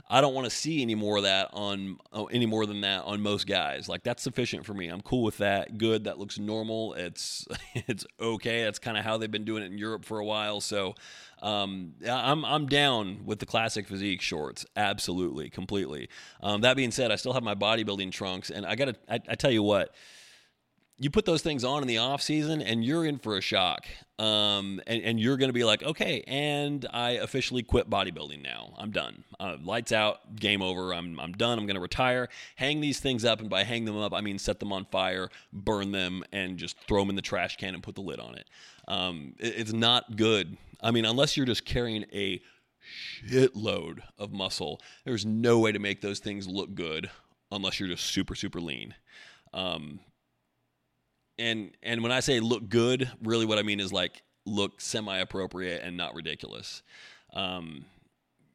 I 0.10 0.22
don't 0.22 0.34
want 0.34 0.46
to 0.46 0.50
see 0.50 0.82
any 0.82 0.96
more 0.96 1.18
of 1.18 1.24
that 1.24 1.50
on 1.54 2.00
oh, 2.12 2.26
any 2.26 2.48
more 2.48 2.66
than 2.66 2.82
that 2.82 3.04
on 3.04 3.22
most 3.22 3.46
guys. 3.46 3.88
Like 3.88 4.02
that's 4.02 4.24
sufficient 4.24 4.66
for 4.66 4.74
me. 4.74 4.88
I'm 4.88 5.02
cool 5.02 5.22
with 5.22 5.38
that. 5.38 5.78
Good. 5.78 6.06
That 6.06 6.18
looks 6.18 6.40
normal. 6.40 6.96
It's 6.96 7.48
it's 7.76 8.08
okay. 8.20 8.64
That's 8.64 8.80
kind 8.80 8.98
of 8.98 9.04
how 9.04 9.20
they've 9.20 9.30
been 9.30 9.46
doing 9.46 9.62
it 9.62 9.72
in 9.72 9.78
Europe 9.78 10.04
for 10.04 10.18
a 10.18 10.26
while. 10.26 10.62
So 10.62 10.96
um, 11.44 11.94
I'm 12.10 12.44
I'm 12.44 12.66
down 12.66 13.24
with 13.24 13.38
the 13.38 13.46
classic 13.46 13.88
physique 13.88 14.22
shorts. 14.22 14.66
Absolutely, 14.76 15.52
completely. 15.52 16.10
Um, 16.42 16.62
that 16.62 16.76
being 16.76 16.92
said, 16.92 17.12
I 17.12 17.18
still 17.18 17.34
have 17.34 17.44
my 17.44 17.56
bodybuilding 17.56 18.12
trunks, 18.12 18.50
and 18.50 18.66
I 18.66 18.74
gotta. 18.74 18.96
I, 19.08 19.20
I 19.30 19.36
tell 19.36 19.52
you 19.52 19.62
what 19.62 19.94
you 21.02 21.10
put 21.10 21.26
those 21.26 21.42
things 21.42 21.64
on 21.64 21.82
in 21.82 21.88
the 21.88 21.98
off 21.98 22.22
season 22.22 22.62
and 22.62 22.86
you're 22.86 23.04
in 23.04 23.18
for 23.18 23.36
a 23.36 23.42
shock. 23.42 23.88
Um, 24.20 24.80
and, 24.86 25.02
and, 25.02 25.20
you're 25.20 25.36
going 25.36 25.50
to 25.50 25.54
be 25.54 25.64
like, 25.64 25.82
okay, 25.82 26.24
and 26.28 26.86
I 26.94 27.14
officially 27.14 27.64
quit 27.64 27.90
bodybuilding 27.90 28.44
now. 28.44 28.76
I'm 28.78 28.92
done. 28.92 29.24
Uh, 29.40 29.58
lights 29.64 29.92
out, 29.92 30.36
game 30.36 30.62
over. 30.62 30.94
I'm, 30.94 31.20
I'm 31.20 31.32
done. 31.32 31.58
I'm 31.58 31.66
going 31.66 31.74
to 31.74 31.82
retire. 31.82 32.30
Hang 32.56 32.82
these 32.82 33.00
things 33.00 33.26
up. 33.26 33.40
And 33.40 33.50
by 33.50 33.64
hang 33.64 33.86
them 33.86 33.98
up, 33.98 34.14
I 34.14 34.22
mean 34.22 34.38
set 34.38 34.60
them 34.60 34.72
on 34.72 34.86
fire, 34.92 35.30
burn 35.52 35.92
them, 35.92 36.24
and 36.32 36.58
just 36.58 36.78
throw 36.88 37.00
them 37.00 37.10
in 37.10 37.16
the 37.16 37.24
trash 37.24 37.58
can 37.58 37.74
and 37.74 37.82
put 37.82 37.96
the 37.96 38.02
lid 38.02 38.20
on 38.20 38.36
it. 38.36 38.48
Um, 38.88 39.34
it 39.40 39.56
it's 39.58 39.74
not 39.74 40.18
good. 40.18 40.56
I 40.82 40.92
mean, 40.92 41.06
unless 41.06 41.36
you're 41.36 41.48
just 41.48 41.66
carrying 41.66 42.06
a 42.14 42.42
shitload 43.26 44.02
of 44.20 44.32
muscle. 44.32 44.82
There's 45.04 45.26
no 45.26 45.58
way 45.58 45.72
to 45.72 45.80
make 45.80 46.02
those 46.02 46.20
things 46.20 46.48
look 46.48 46.76
good 46.76 47.10
unless 47.52 47.80
you're 47.80 47.90
just 47.90 48.06
super 48.06 48.36
super 48.36 48.62
lean. 48.62 48.94
Um, 49.54 50.00
and 51.42 51.72
and 51.84 52.04
when 52.04 52.12
I 52.12 52.20
say 52.20 52.40
look 52.40 52.70
good, 52.70 53.10
really 53.24 53.46
what 53.46 53.58
I 53.58 53.64
mean 53.64 53.80
is 53.80 53.92
like 53.92 54.22
look 54.46 54.80
semi 54.80 55.18
appropriate 55.18 55.82
and 55.84 55.98
not 55.98 56.16
ridiculous. 56.16 56.84
Um, 57.34 57.86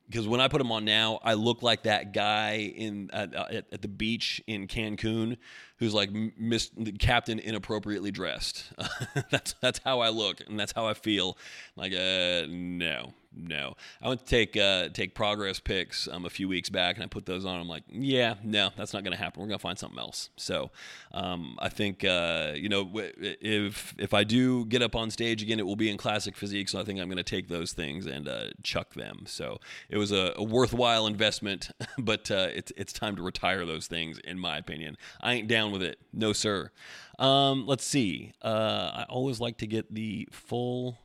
because 0.09 0.29
when 0.29 0.41
I 0.41 0.47
put 0.47 0.59
them 0.59 0.71
on 0.71 0.85
now, 0.85 1.19
I 1.25 1.35
look 1.35 1.63
like 1.65 1.83
that 1.83 2.13
guy 2.13 2.73
in 2.77 3.11
at, 3.13 3.35
at 3.35 3.83
the 3.83 3.89
beach 3.89 4.41
in 4.47 4.69
Cancun 4.69 5.37
who's 5.79 5.93
like 5.93 6.13
the 6.13 6.95
captain 6.99 7.39
inappropriately 7.39 8.11
dressed. 8.11 8.73
that's 9.31 9.55
that's 9.61 9.81
how 9.85 10.01
I 10.01 10.11
look 10.11 10.41
and 10.47 10.59
that's 10.59 10.73
how 10.73 10.87
I 10.87 10.95
feel. 10.95 11.37
Like 11.75 11.93
uh 11.93 12.47
no, 12.49 13.13
no. 13.37 13.75
I 14.01 14.09
went 14.09 14.21
to 14.21 14.27
take 14.27 14.57
uh, 14.57 14.89
take 14.89 15.15
progress 15.15 15.61
pics 15.61 16.09
um, 16.11 16.25
a 16.25 16.31
few 16.31 16.49
weeks 16.49 16.71
back, 16.71 16.97
and 16.97 17.05
I 17.05 17.07
put 17.07 17.27
those 17.27 17.45
on. 17.45 17.61
I'm 17.61 17.69
like, 17.69 17.85
yeah, 17.89 18.35
no, 18.43 18.71
that's 18.77 18.93
not 18.93 19.05
going 19.05 19.17
to 19.17 19.23
happen. 19.23 19.41
We're 19.41 19.49
going 19.49 19.59
to 19.59 19.63
find 19.63 19.79
something 19.79 19.99
else. 19.99 20.31
So 20.37 20.71
um, 21.13 21.57
I 21.59 21.69
think 21.69 22.05
uh, 22.05 22.53
you 22.55 22.69
know 22.69 22.91
if 22.95 23.95
if 23.99 24.15
I 24.15 24.25
do 24.25 24.65
get 24.67 24.83
up 24.83 24.97
on 24.97 25.11
stage 25.11 25.43
again, 25.43 25.59
it 25.59 25.67
will 25.67 25.77
be 25.77 25.91
in 25.91 25.97
classic 25.97 26.37
physique. 26.37 26.69
So 26.69 26.81
I 26.81 26.85
think 26.85 26.99
I'm 27.01 27.09
going 27.09 27.17
to 27.19 27.23
take 27.23 27.49
those 27.49 27.73
things 27.73 28.07
and 28.07 28.29
uh, 28.29 28.49
chuck 28.63 28.95
them. 28.95 29.25
So 29.27 29.59
it 29.89 29.99
was 29.99 30.13
a, 30.13 30.33
a 30.37 30.43
worthwhile 30.43 31.07
investment, 31.07 31.71
but 31.99 32.31
uh, 32.31 32.49
it's 32.55 32.73
it's 32.77 32.93
time 32.93 33.17
to 33.17 33.23
retire 33.23 33.67
those 33.67 33.87
things, 33.87 34.19
in 34.21 34.39
my 34.39 34.57
opinion. 34.57 34.97
I 35.21 35.35
ain't 35.35 35.49
down 35.49 35.73
with 35.73 35.83
it, 35.83 35.99
no 36.13 36.33
sir. 36.33 36.71
Um, 37.19 37.67
let's 37.67 37.85
see. 37.85 38.33
Uh, 38.43 38.91
I 38.95 39.07
always 39.09 39.41
like 39.41 39.59
to 39.59 39.67
get 39.67 39.95
the 39.95 40.29
full 40.31 40.99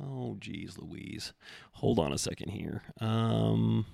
Oh, 0.00 0.36
geez, 0.38 0.76
Louise. 0.78 1.32
Hold 1.72 1.98
on 1.98 2.12
a 2.12 2.18
second 2.18 2.50
here. 2.50 2.82
Um, 3.00 3.86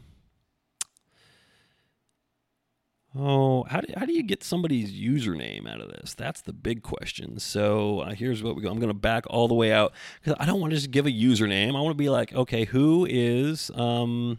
oh, 3.16 3.64
how 3.64 3.80
do, 3.80 3.92
how 3.96 4.04
do 4.04 4.12
you 4.12 4.22
get 4.22 4.42
somebody's 4.42 4.92
username 4.92 5.68
out 5.68 5.80
of 5.80 5.90
this? 5.90 6.14
That's 6.14 6.40
the 6.40 6.52
big 6.52 6.82
question. 6.82 7.38
So 7.38 8.00
uh, 8.00 8.14
here's 8.14 8.42
what 8.42 8.56
we 8.56 8.62
go. 8.62 8.70
I'm 8.70 8.80
going 8.80 8.88
to 8.88 8.94
back 8.94 9.24
all 9.30 9.46
the 9.46 9.54
way 9.54 9.72
out 9.72 9.92
because 10.20 10.36
I 10.40 10.46
don't 10.46 10.60
want 10.60 10.72
to 10.72 10.76
just 10.76 10.90
give 10.90 11.06
a 11.06 11.10
username. 11.10 11.76
I 11.76 11.80
want 11.80 11.94
to 11.94 12.02
be 12.02 12.08
like, 12.08 12.32
okay, 12.32 12.64
who 12.64 13.06
is 13.08 13.70
um, 13.74 14.38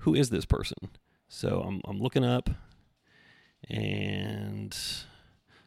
who 0.00 0.14
is 0.14 0.30
this 0.30 0.44
person? 0.44 0.76
So 1.28 1.62
I'm 1.62 1.80
I'm 1.84 2.00
looking 2.00 2.24
up, 2.24 2.50
and 3.68 4.76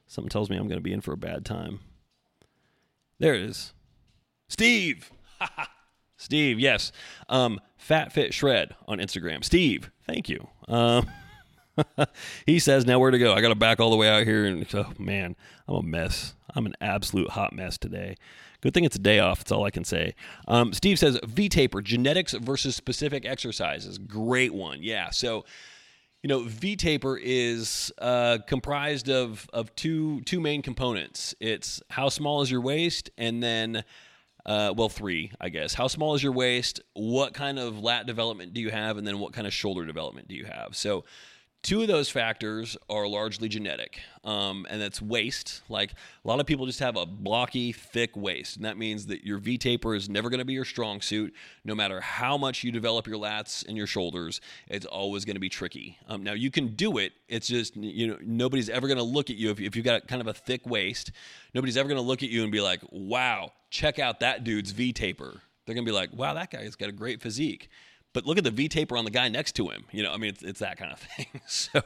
something 0.06 0.30
tells 0.30 0.50
me 0.50 0.58
I'm 0.58 0.68
going 0.68 0.78
to 0.78 0.84
be 0.84 0.94
in 0.94 1.02
for 1.02 1.14
a 1.14 1.18
bad 1.18 1.46
time. 1.46 1.80
There 3.18 3.34
it 3.34 3.42
is. 3.42 3.74
Steve. 4.54 5.12
Steve, 6.18 6.60
yes. 6.60 6.92
Um, 7.28 7.60
Fat 7.76 8.14
Fit 8.14 8.36
Shred 8.36 8.76
on 8.88 9.00
Instagram. 9.00 9.44
Steve, 9.44 9.90
thank 10.06 10.30
you. 10.30 10.48
Um, 10.68 11.10
he 12.46 12.60
says, 12.60 12.86
now 12.86 13.00
where 13.00 13.10
to 13.10 13.18
go? 13.18 13.34
I 13.34 13.42
got 13.42 13.50
to 13.50 13.56
back 13.56 13.80
all 13.80 13.90
the 13.90 13.98
way 13.98 14.08
out 14.08 14.26
here. 14.26 14.46
And 14.46 14.64
oh, 14.76 14.94
man, 15.00 15.36
I'm 15.68 15.76
a 15.76 15.82
mess. 15.82 16.36
I'm 16.54 16.68
an 16.68 16.76
absolute 16.80 17.32
hot 17.32 17.52
mess 17.54 17.80
today. 17.80 18.16
Good 18.62 18.76
thing 18.76 18.84
it's 18.84 18.96
a 18.96 19.00
day 19.00 19.18
off. 19.18 19.40
That's 19.40 19.52
all 19.52 19.66
I 19.66 19.72
can 19.72 19.84
say. 19.84 20.14
Um, 20.48 20.72
Steve 20.72 21.00
says, 21.00 21.20
V 21.26 21.50
taper, 21.50 21.82
genetics 21.82 22.34
versus 22.34 22.76
specific 22.76 23.26
exercises. 23.26 23.98
Great 23.98 24.54
one. 24.54 24.84
Yeah. 24.84 25.10
So, 25.10 25.46
you 26.22 26.28
know, 26.28 26.44
V 26.44 26.76
taper 26.76 27.18
is 27.18 27.92
uh, 27.98 28.38
comprised 28.46 29.10
of, 29.10 29.50
of 29.52 29.76
two, 29.76 30.22
two 30.22 30.40
main 30.40 30.62
components 30.62 31.34
it's 31.40 31.82
how 31.90 32.08
small 32.08 32.44
is 32.44 32.52
your 32.52 32.62
waist, 32.62 33.10
and 33.18 33.42
then 33.42 33.84
uh, 34.46 34.74
well, 34.76 34.90
three, 34.90 35.32
I 35.40 35.50
guess. 35.50 35.74
How 35.74 35.88
small 35.88 36.16
is 36.16 36.24
your 36.24 36.34
waist? 36.34 36.82
What 36.94 37.34
kind 37.34 37.58
of 37.58 37.80
lat 37.80 38.06
development 38.06 38.54
do 38.54 38.62
you 38.62 38.72
have? 38.72 38.98
And 38.98 39.08
then 39.08 39.20
what 39.20 39.34
kind 39.34 39.48
of 39.48 39.54
shoulder 39.54 39.86
development 39.86 40.28
do 40.28 40.36
you 40.36 40.46
have? 40.46 40.76
So, 40.76 41.06
two 41.64 41.82
of 41.82 41.88
those 41.88 42.10
factors 42.10 42.78
are 42.90 43.08
largely 43.08 43.48
genetic, 43.48 44.02
um, 44.24 44.68
and 44.70 44.80
that's 44.80 45.02
waist. 45.02 45.62
Like 45.70 45.94
a 45.94 46.28
lot 46.28 46.40
of 46.40 46.46
people 46.46 46.66
just 46.66 46.80
have 46.80 46.96
a 46.96 47.06
blocky, 47.06 47.72
thick 47.72 48.16
waist, 48.16 48.58
and 48.58 48.66
that 48.66 48.78
means 48.78 49.08
that 49.08 49.24
your 49.24 49.40
V 49.40 49.58
taper 49.58 49.96
is 49.96 50.10
never 50.10 50.30
going 50.30 50.40
to 50.40 50.46
be 50.46 50.54
your 50.54 50.66
strong 50.66 51.02
suit. 51.02 51.34
No 51.64 51.74
matter 51.74 52.02
how 52.02 52.38
much 52.38 52.64
you 52.64 52.72
develop 52.72 53.08
your 53.08 53.18
lats 53.18 53.66
and 53.68 53.76
your 53.76 53.88
shoulders, 53.88 54.42
it's 54.68 54.86
always 54.86 55.26
going 55.26 55.36
to 55.36 55.40
be 55.40 55.50
tricky. 55.50 55.98
Um, 56.08 56.22
now 56.22 56.34
you 56.34 56.52
can 56.52 56.76
do 56.76 56.98
it. 56.98 57.14
It's 57.28 57.48
just 57.48 57.76
you 57.76 58.08
know 58.08 58.18
nobody's 58.22 58.70
ever 58.70 58.88
going 58.88 58.98
to 58.98 59.04
look 59.04 59.30
at 59.30 59.38
you 59.38 59.50
if, 59.50 59.60
if 59.60 59.76
you've 59.76 59.86
got 59.86 60.08
kind 60.08 60.22
of 60.22 60.28
a 60.28 60.34
thick 60.34 60.68
waist. 60.68 61.12
Nobody's 61.56 61.78
ever 61.78 61.88
going 61.88 62.02
to 62.02 62.08
look 62.08 62.22
at 62.22 62.30
you 62.30 62.44
and 62.44 62.52
be 62.52 62.62
like, 62.62 62.82
"Wow, 62.92 63.54
check 63.70 63.98
out 63.98 64.20
that 64.20 64.44
dude's 64.44 64.72
V 64.72 64.94
taper. 64.94 65.42
They're 65.66 65.76
gonna 65.76 65.86
be 65.86 65.92
like, 65.92 66.12
wow, 66.14 66.34
that 66.34 66.52
guy's 66.52 66.76
got 66.76 66.90
a 66.90 66.94
great 66.94 67.22
physique. 67.22 67.70
But 68.14 68.28
look 68.28 68.38
at 68.38 68.44
the 68.44 68.52
V 68.52 68.70
taper 68.70 68.96
on 68.96 69.06
the 69.06 69.12
guy 69.12 69.28
next 69.28 69.54
to 69.54 69.70
him. 69.70 69.86
You 69.92 70.04
know, 70.04 70.14
I 70.14 70.18
mean, 70.18 70.30
it's, 70.30 70.44
it's 70.44 70.60
that 70.60 70.78
kind 70.78 70.92
of 70.92 71.00
thing. 71.18 71.28
So, 71.48 71.82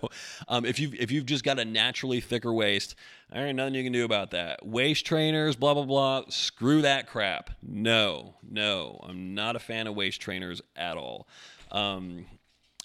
um, 0.47 0.65
if 0.65 0.79
you've 0.79 0.93
if 0.95 1.11
you've 1.11 1.25
just 1.25 1.43
got 1.43 1.57
a 1.57 1.65
naturally 1.65 2.19
thicker 2.19 2.53
waist, 2.53 2.95
there 3.31 3.47
ain't 3.47 3.55
nothing 3.55 3.75
you 3.75 3.83
can 3.83 3.93
do 3.93 4.05
about 4.05 4.31
that. 4.31 4.65
Waist 4.65 5.05
trainers, 5.05 5.55
blah 5.55 5.73
blah 5.73 5.85
blah. 5.85 6.23
Screw 6.29 6.81
that 6.81 7.07
crap. 7.07 7.51
No, 7.61 8.35
no, 8.47 8.99
I'm 9.07 9.33
not 9.33 9.55
a 9.55 9.59
fan 9.59 9.87
of 9.87 9.95
waist 9.95 10.21
trainers 10.21 10.61
at 10.75 10.97
all. 10.97 11.27
Um, 11.71 12.25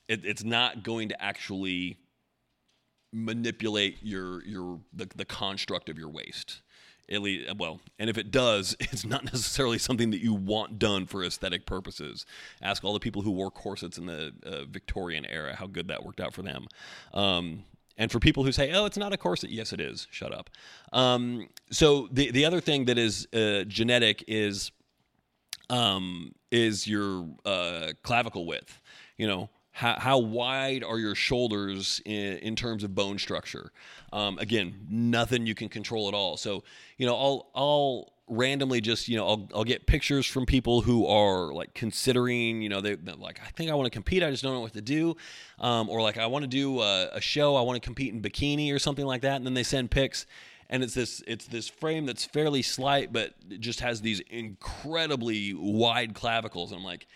it, 0.08 0.24
it's 0.24 0.44
not 0.44 0.82
going 0.82 1.08
to 1.08 1.22
actually 1.22 1.98
manipulate 3.12 3.98
your 4.02 4.44
your 4.44 4.80
the, 4.92 5.08
the 5.16 5.24
construct 5.24 5.88
of 5.88 5.98
your 5.98 6.08
waist 6.08 6.62
at 7.12 7.22
least 7.22 7.54
well 7.56 7.80
and 7.98 8.08
if 8.08 8.18
it 8.18 8.30
does 8.30 8.74
it's 8.80 9.04
not 9.04 9.24
necessarily 9.24 9.78
something 9.78 10.10
that 10.10 10.20
you 10.20 10.34
want 10.34 10.78
done 10.78 11.06
for 11.06 11.24
aesthetic 11.24 11.66
purposes. 11.66 12.26
Ask 12.60 12.84
all 12.84 12.92
the 12.92 13.00
people 13.00 13.22
who 13.22 13.30
wore 13.30 13.50
corsets 13.50 13.98
in 13.98 14.06
the 14.06 14.32
uh, 14.44 14.64
victorian 14.64 15.26
era 15.26 15.54
how 15.56 15.66
good 15.66 15.88
that 15.88 16.04
worked 16.04 16.20
out 16.20 16.32
for 16.32 16.42
them. 16.42 16.66
Um, 17.12 17.64
and 17.98 18.10
for 18.10 18.18
people 18.18 18.44
who 18.44 18.52
say 18.52 18.72
oh 18.72 18.84
it's 18.86 18.96
not 18.96 19.12
a 19.12 19.16
corset. 19.16 19.50
Yes 19.50 19.72
it 19.72 19.80
is. 19.80 20.06
Shut 20.10 20.32
up. 20.32 20.50
Um, 20.92 21.48
so 21.70 22.08
the, 22.10 22.30
the 22.30 22.44
other 22.44 22.60
thing 22.60 22.86
that 22.86 22.98
is 22.98 23.26
uh, 23.32 23.64
genetic 23.64 24.24
is 24.26 24.72
um, 25.70 26.34
is 26.50 26.86
your 26.86 27.28
uh, 27.44 27.92
clavicle 28.02 28.46
width 28.46 28.80
you 29.16 29.26
know 29.26 29.48
how, 29.72 29.98
how 29.98 30.18
wide 30.18 30.84
are 30.84 30.98
your 30.98 31.14
shoulders 31.14 32.00
in, 32.04 32.38
in 32.38 32.56
terms 32.56 32.84
of 32.84 32.94
bone 32.94 33.18
structure? 33.18 33.72
Um, 34.12 34.38
again, 34.38 34.86
nothing 34.88 35.46
you 35.46 35.54
can 35.54 35.68
control 35.70 36.08
at 36.08 36.14
all. 36.14 36.36
So, 36.36 36.62
you 36.98 37.06
know, 37.06 37.16
I'll, 37.16 37.50
I'll 37.54 38.12
randomly 38.28 38.82
just, 38.82 39.08
you 39.08 39.16
know, 39.16 39.26
I'll, 39.26 39.48
I'll 39.54 39.64
get 39.64 39.86
pictures 39.86 40.26
from 40.26 40.44
people 40.44 40.82
who 40.82 41.06
are 41.06 41.52
like 41.54 41.72
considering, 41.72 42.60
you 42.60 42.68
know, 42.68 42.82
they, 42.82 42.92
are 42.92 43.16
like, 43.18 43.40
I 43.44 43.50
think 43.50 43.70
I 43.70 43.74
want 43.74 43.86
to 43.86 43.90
compete. 43.90 44.22
I 44.22 44.30
just 44.30 44.42
don't 44.42 44.52
know 44.52 44.60
what 44.60 44.74
to 44.74 44.82
do. 44.82 45.16
Um, 45.58 45.88
or 45.88 46.02
like, 46.02 46.18
I 46.18 46.26
want 46.26 46.42
to 46.42 46.48
do 46.48 46.80
a, 46.80 47.08
a 47.14 47.20
show. 47.20 47.56
I 47.56 47.62
want 47.62 47.82
to 47.82 47.86
compete 47.86 48.12
in 48.12 48.20
bikini 48.20 48.74
or 48.74 48.78
something 48.78 49.06
like 49.06 49.22
that. 49.22 49.36
And 49.36 49.46
then 49.46 49.54
they 49.54 49.62
send 49.62 49.90
pics 49.90 50.26
and 50.68 50.82
it's 50.82 50.94
this 50.94 51.22
it's 51.26 51.46
this 51.46 51.68
frame 51.68 52.06
that's 52.06 52.24
fairly 52.24 52.62
slight 52.62 53.12
but 53.12 53.34
just 53.60 53.80
has 53.80 54.00
these 54.00 54.20
incredibly 54.30 55.52
wide 55.54 56.14
clavicles 56.14 56.72
and 56.72 56.78
i'm 56.78 56.84
like 56.84 57.06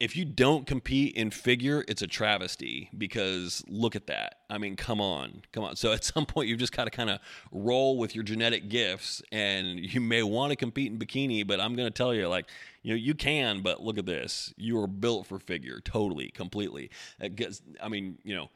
if 0.00 0.16
you 0.16 0.24
don't 0.24 0.66
compete 0.66 1.14
in 1.14 1.30
figure, 1.30 1.84
it's 1.86 2.00
a 2.00 2.06
travesty 2.06 2.88
because 2.96 3.62
look 3.68 3.94
at 3.94 4.06
that. 4.06 4.36
I 4.48 4.56
mean, 4.56 4.74
come 4.74 4.98
on, 4.98 5.42
come 5.52 5.62
on. 5.62 5.76
So 5.76 5.92
at 5.92 6.02
some 6.14 6.24
point, 6.24 6.48
you've 6.48 6.58
just 6.58 6.74
got 6.74 6.84
to 6.84 6.90
kind 6.90 7.10
of 7.10 7.20
roll 7.52 7.98
with 7.98 8.14
your 8.14 8.24
genetic 8.24 8.70
gifts, 8.70 9.22
and 9.30 9.78
you 9.78 10.00
may 10.00 10.22
want 10.22 10.50
to 10.50 10.56
compete 10.56 10.90
in 10.90 10.98
bikini, 10.98 11.46
but 11.46 11.60
I'm 11.60 11.76
going 11.76 11.86
to 11.86 11.94
tell 11.94 12.14
you, 12.14 12.28
like, 12.28 12.46
you 12.82 12.94
know, 12.94 12.96
you 12.96 13.14
can, 13.14 13.60
but 13.60 13.82
look 13.82 13.98
at 13.98 14.06
this. 14.06 14.54
You 14.56 14.80
are 14.82 14.86
built 14.86 15.26
for 15.26 15.38
figure, 15.38 15.80
totally, 15.84 16.30
completely. 16.30 16.90
I 17.20 17.88
mean, 17.88 18.18
you 18.24 18.34
know, 18.34 18.48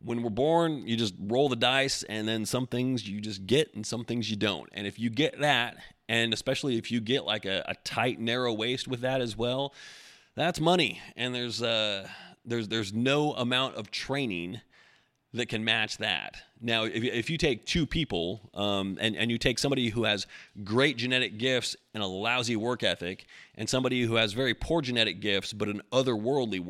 when 0.00 0.22
we're 0.22 0.30
born, 0.30 0.86
you 0.86 0.96
just 0.96 1.14
roll 1.18 1.50
the 1.50 1.56
dice, 1.56 2.04
and 2.04 2.26
then 2.26 2.46
some 2.46 2.66
things 2.66 3.06
you 3.06 3.20
just 3.20 3.46
get, 3.46 3.74
and 3.74 3.86
some 3.86 4.06
things 4.06 4.30
you 4.30 4.36
don't. 4.36 4.70
And 4.72 4.86
if 4.86 4.98
you 4.98 5.10
get 5.10 5.40
that, 5.40 5.76
and 6.08 6.32
especially 6.32 6.78
if 6.78 6.90
you 6.90 7.02
get 7.02 7.26
like 7.26 7.44
a, 7.44 7.64
a 7.68 7.74
tight, 7.84 8.18
narrow 8.18 8.52
waist 8.54 8.88
with 8.88 9.00
that 9.02 9.20
as 9.20 9.36
well 9.36 9.74
that's 10.36 10.60
money, 10.60 11.00
and 11.16 11.34
there's 11.34 11.62
uh, 11.62 12.08
there's 12.44 12.68
there's 12.68 12.92
no 12.92 13.32
amount 13.32 13.76
of 13.76 13.90
training 13.90 14.60
that 15.32 15.48
can 15.48 15.64
match 15.64 15.98
that. 15.98 16.36
Now, 16.60 16.84
if, 16.84 17.02
if 17.02 17.28
you 17.28 17.36
take 17.36 17.66
two 17.66 17.86
people 17.86 18.48
um, 18.54 18.96
and, 19.00 19.16
and 19.16 19.32
you 19.32 19.36
take 19.36 19.58
somebody 19.58 19.88
who 19.88 20.04
has 20.04 20.28
great 20.62 20.96
genetic 20.96 21.38
gifts 21.38 21.74
and 21.92 22.02
a 22.04 22.06
lousy 22.06 22.54
work 22.54 22.84
ethic, 22.84 23.26
and 23.56 23.68
somebody 23.68 24.02
who 24.02 24.14
has 24.14 24.32
very 24.32 24.54
poor 24.54 24.80
genetic 24.80 25.20
gifts 25.20 25.52
but 25.52 25.68
an 25.68 25.82
otherworldly 25.92 26.60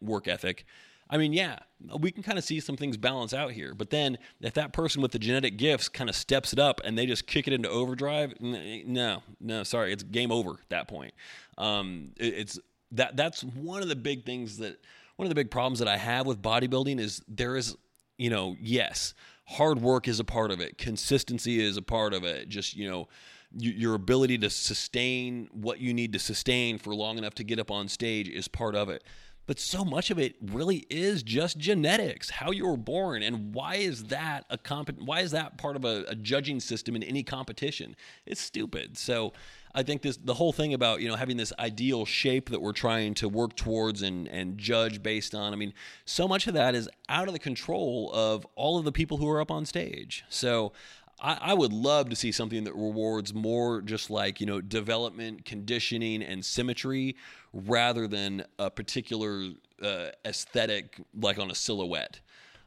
work 0.00 0.28
ethic, 0.28 0.64
I 1.08 1.18
mean, 1.18 1.32
yeah, 1.32 1.58
we 2.00 2.10
can 2.10 2.22
kind 2.22 2.38
of 2.38 2.44
see 2.44 2.58
some 2.58 2.76
things 2.76 2.96
balance 2.96 3.32
out 3.32 3.52
here. 3.52 3.74
But 3.74 3.90
then 3.90 4.18
if 4.40 4.54
that 4.54 4.72
person 4.72 5.02
with 5.02 5.12
the 5.12 5.18
genetic 5.18 5.56
gifts 5.56 5.88
kind 5.88 6.10
of 6.10 6.16
steps 6.16 6.52
it 6.52 6.58
up 6.58 6.80
and 6.84 6.98
they 6.98 7.06
just 7.06 7.26
kick 7.26 7.46
it 7.46 7.52
into 7.52 7.68
overdrive, 7.68 8.34
no, 8.40 9.22
no, 9.40 9.62
sorry, 9.62 9.92
it's 9.92 10.02
game 10.02 10.32
over 10.32 10.52
at 10.52 10.68
that 10.70 10.88
point. 10.88 11.14
Um, 11.58 12.12
it, 12.16 12.34
it's 12.34 12.58
that 12.92 13.16
that's 13.16 13.42
one 13.42 13.82
of 13.82 13.88
the 13.88 13.96
big 13.96 14.24
things 14.24 14.58
that 14.58 14.78
one 15.16 15.26
of 15.26 15.30
the 15.30 15.34
big 15.34 15.50
problems 15.50 15.78
that 15.78 15.88
I 15.88 15.96
have 15.96 16.26
with 16.26 16.42
bodybuilding 16.42 17.00
is 17.00 17.22
there 17.26 17.56
is, 17.56 17.76
you 18.18 18.30
know, 18.30 18.56
yes, 18.60 19.14
hard 19.46 19.80
work 19.80 20.08
is 20.08 20.20
a 20.20 20.24
part 20.24 20.50
of 20.50 20.60
it, 20.60 20.78
consistency 20.78 21.60
is 21.62 21.76
a 21.76 21.82
part 21.82 22.12
of 22.12 22.24
it, 22.24 22.48
just 22.48 22.76
you 22.76 22.88
know, 22.88 23.08
your 23.52 23.94
ability 23.94 24.38
to 24.38 24.50
sustain 24.50 25.48
what 25.52 25.80
you 25.80 25.94
need 25.94 26.12
to 26.12 26.18
sustain 26.18 26.78
for 26.78 26.94
long 26.94 27.16
enough 27.16 27.34
to 27.34 27.44
get 27.44 27.58
up 27.58 27.70
on 27.70 27.88
stage 27.88 28.28
is 28.28 28.48
part 28.48 28.74
of 28.74 28.88
it 28.88 29.04
but 29.46 29.58
so 29.58 29.84
much 29.84 30.10
of 30.10 30.18
it 30.18 30.34
really 30.40 30.86
is 30.90 31.22
just 31.22 31.58
genetics 31.58 32.30
how 32.30 32.50
you 32.50 32.66
were 32.66 32.76
born 32.76 33.22
and 33.22 33.54
why 33.54 33.76
is 33.76 34.04
that 34.04 34.44
a 34.50 34.58
comp- 34.58 35.00
why 35.00 35.20
is 35.20 35.30
that 35.30 35.58
part 35.58 35.76
of 35.76 35.84
a, 35.84 36.04
a 36.08 36.14
judging 36.14 36.60
system 36.60 36.96
in 36.96 37.02
any 37.02 37.22
competition 37.22 37.96
it's 38.26 38.40
stupid 38.40 38.96
so 38.96 39.32
I 39.76 39.82
think 39.82 40.00
this 40.00 40.16
the 40.16 40.32
whole 40.32 40.54
thing 40.54 40.72
about 40.72 41.02
you 41.02 41.08
know 41.08 41.16
having 41.16 41.36
this 41.36 41.52
ideal 41.58 42.06
shape 42.06 42.48
that 42.48 42.62
we're 42.62 42.72
trying 42.72 43.12
to 43.14 43.28
work 43.28 43.54
towards 43.56 44.00
and 44.00 44.26
and 44.26 44.56
judge 44.56 45.02
based 45.02 45.34
on. 45.34 45.52
I 45.52 45.56
mean, 45.56 45.74
so 46.06 46.26
much 46.26 46.46
of 46.46 46.54
that 46.54 46.74
is 46.74 46.88
out 47.10 47.28
of 47.28 47.34
the 47.34 47.38
control 47.38 48.10
of 48.14 48.46
all 48.56 48.78
of 48.78 48.86
the 48.86 48.92
people 48.92 49.18
who 49.18 49.28
are 49.28 49.38
up 49.38 49.50
on 49.50 49.66
stage. 49.66 50.24
So 50.30 50.72
I, 51.20 51.38
I, 51.40 51.54
would 51.54 51.72
love 51.72 52.10
to 52.10 52.16
see 52.16 52.32
something 52.32 52.64
that 52.64 52.74
rewards 52.74 53.32
more 53.32 53.80
just 53.80 54.10
like 54.10 54.40
you 54.40 54.46
know 54.46 54.60
development, 54.60 55.44
conditioning, 55.44 56.22
and 56.22 56.44
symmetry, 56.44 57.16
rather 57.52 58.06
than 58.06 58.44
a 58.58 58.70
particular 58.70 59.50
uh, 59.82 60.08
aesthetic 60.24 61.00
like 61.18 61.38
on 61.38 61.50
a 61.50 61.54
silhouette, 61.54 62.20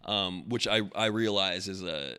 um, 0.05 0.49
which 0.49 0.67
I 0.67 0.81
I 0.95 1.07
realize 1.07 1.67
is 1.67 1.83
a 1.83 2.17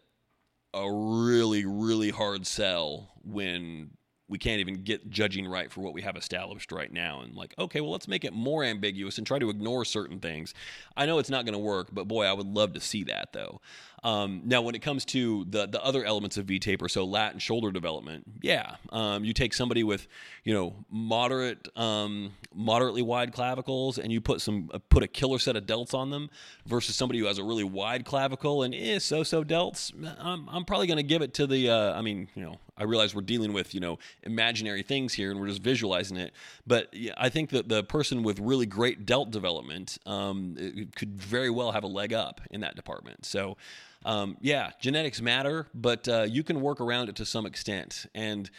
a 0.72 0.90
really 0.90 1.64
really 1.64 2.10
hard 2.10 2.46
sell 2.46 3.08
when 3.24 3.90
we 4.30 4.38
can't 4.38 4.60
even 4.60 4.82
get 4.82 5.10
judging 5.10 5.46
right 5.46 5.70
for 5.70 5.80
what 5.80 5.92
we 5.92 6.02
have 6.02 6.16
established 6.16 6.72
right 6.72 6.92
now 6.92 7.20
and 7.20 7.34
like 7.34 7.54
okay 7.58 7.80
well 7.80 7.90
let's 7.90 8.08
make 8.08 8.24
it 8.24 8.32
more 8.32 8.64
ambiguous 8.64 9.18
and 9.18 9.26
try 9.26 9.38
to 9.38 9.50
ignore 9.50 9.84
certain 9.84 10.20
things 10.20 10.54
i 10.96 11.04
know 11.04 11.18
it's 11.18 11.30
not 11.30 11.44
going 11.44 11.52
to 11.52 11.58
work 11.58 11.88
but 11.92 12.08
boy 12.08 12.24
i 12.24 12.32
would 12.32 12.46
love 12.46 12.72
to 12.72 12.80
see 12.80 13.04
that 13.04 13.32
though 13.32 13.60
um, 14.02 14.42
now, 14.44 14.62
when 14.62 14.74
it 14.74 14.80
comes 14.80 15.04
to 15.06 15.44
the 15.48 15.66
the 15.66 15.82
other 15.82 16.04
elements 16.04 16.36
of 16.38 16.46
V 16.46 16.58
taper, 16.58 16.88
so 16.88 17.04
lat 17.04 17.32
and 17.32 17.42
shoulder 17.42 17.70
development, 17.70 18.24
yeah, 18.40 18.76
um, 18.90 19.24
you 19.24 19.34
take 19.34 19.52
somebody 19.52 19.84
with 19.84 20.08
you 20.42 20.54
know 20.54 20.74
moderate, 20.90 21.68
um, 21.76 22.32
moderately 22.54 23.02
wide 23.02 23.32
clavicles, 23.32 23.98
and 23.98 24.10
you 24.10 24.20
put 24.20 24.40
some 24.40 24.70
uh, 24.72 24.78
put 24.88 25.02
a 25.02 25.06
killer 25.06 25.38
set 25.38 25.54
of 25.54 25.66
delts 25.66 25.92
on 25.92 26.10
them, 26.10 26.30
versus 26.64 26.96
somebody 26.96 27.18
who 27.18 27.26
has 27.26 27.36
a 27.36 27.44
really 27.44 27.64
wide 27.64 28.06
clavicle 28.06 28.62
and 28.62 28.74
is 28.74 29.04
so 29.04 29.22
so 29.22 29.44
delts. 29.44 29.92
I'm, 30.18 30.48
I'm 30.48 30.64
probably 30.64 30.86
going 30.86 30.96
to 30.96 31.02
give 31.02 31.20
it 31.20 31.34
to 31.34 31.46
the. 31.46 31.68
Uh, 31.68 31.92
I 31.92 32.00
mean, 32.00 32.28
you 32.34 32.42
know, 32.42 32.58
I 32.80 32.84
realize 32.84 33.14
we're 33.14 33.22
dealing 33.22 33.52
with 33.52 33.74
you 33.74 33.80
know 33.80 33.98
imaginary 34.22 34.82
things 34.82 35.14
here, 35.14 35.30
and 35.30 35.38
we're 35.38 35.48
just 35.48 35.62
visualizing 35.62 36.16
it. 36.16 36.32
But 36.66 36.92
I 37.16 37.28
think 37.28 37.50
that 37.50 37.68
the 37.68 37.84
person 37.84 38.22
with 38.22 38.40
really 38.40 38.66
great 38.66 39.06
delt 39.06 39.30
development 39.30 39.98
um, 40.06 40.56
could 40.96 41.20
very 41.20 41.50
well 41.50 41.72
have 41.72 41.84
a 41.84 41.88
leg 41.88 42.12
up 42.12 42.40
in 42.50 42.60
that 42.62 42.74
department. 42.74 43.24
So 43.24 43.56
um, 44.04 44.36
yeah, 44.40 44.70
genetics 44.80 45.20
matter, 45.20 45.66
but 45.74 46.08
uh, 46.08 46.22
you 46.22 46.42
can 46.42 46.60
work 46.60 46.80
around 46.80 47.08
it 47.08 47.16
to 47.16 47.26
some 47.26 47.46
extent. 47.46 48.06
And 48.14 48.50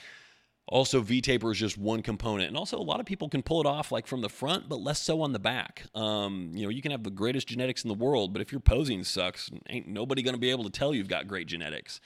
also, 0.67 1.01
V 1.01 1.19
taper 1.21 1.51
is 1.51 1.57
just 1.57 1.77
one 1.77 2.01
component, 2.01 2.47
and 2.47 2.55
also 2.55 2.77
a 2.77 2.81
lot 2.81 3.01
of 3.01 3.05
people 3.05 3.27
can 3.27 3.41
pull 3.43 3.59
it 3.59 3.65
off 3.65 3.91
like 3.91 4.07
from 4.07 4.21
the 4.21 4.29
front, 4.29 4.69
but 4.69 4.79
less 4.79 5.01
so 5.01 5.21
on 5.21 5.33
the 5.33 5.39
back. 5.39 5.83
Um, 5.95 6.51
you 6.53 6.63
know, 6.63 6.69
you 6.69 6.81
can 6.81 6.91
have 6.91 7.03
the 7.03 7.09
greatest 7.09 7.47
genetics 7.47 7.83
in 7.83 7.89
the 7.89 7.93
world, 7.95 8.31
but 8.31 8.41
if 8.41 8.53
your 8.53 8.61
posing 8.61 9.03
sucks, 9.03 9.49
ain't 9.69 9.87
nobody 9.87 10.21
going 10.21 10.35
to 10.35 10.39
be 10.39 10.51
able 10.51 10.63
to 10.63 10.69
tell 10.69 10.93
you've 10.95 11.09
got 11.09 11.27
great 11.27 11.47
genetics. 11.47 11.99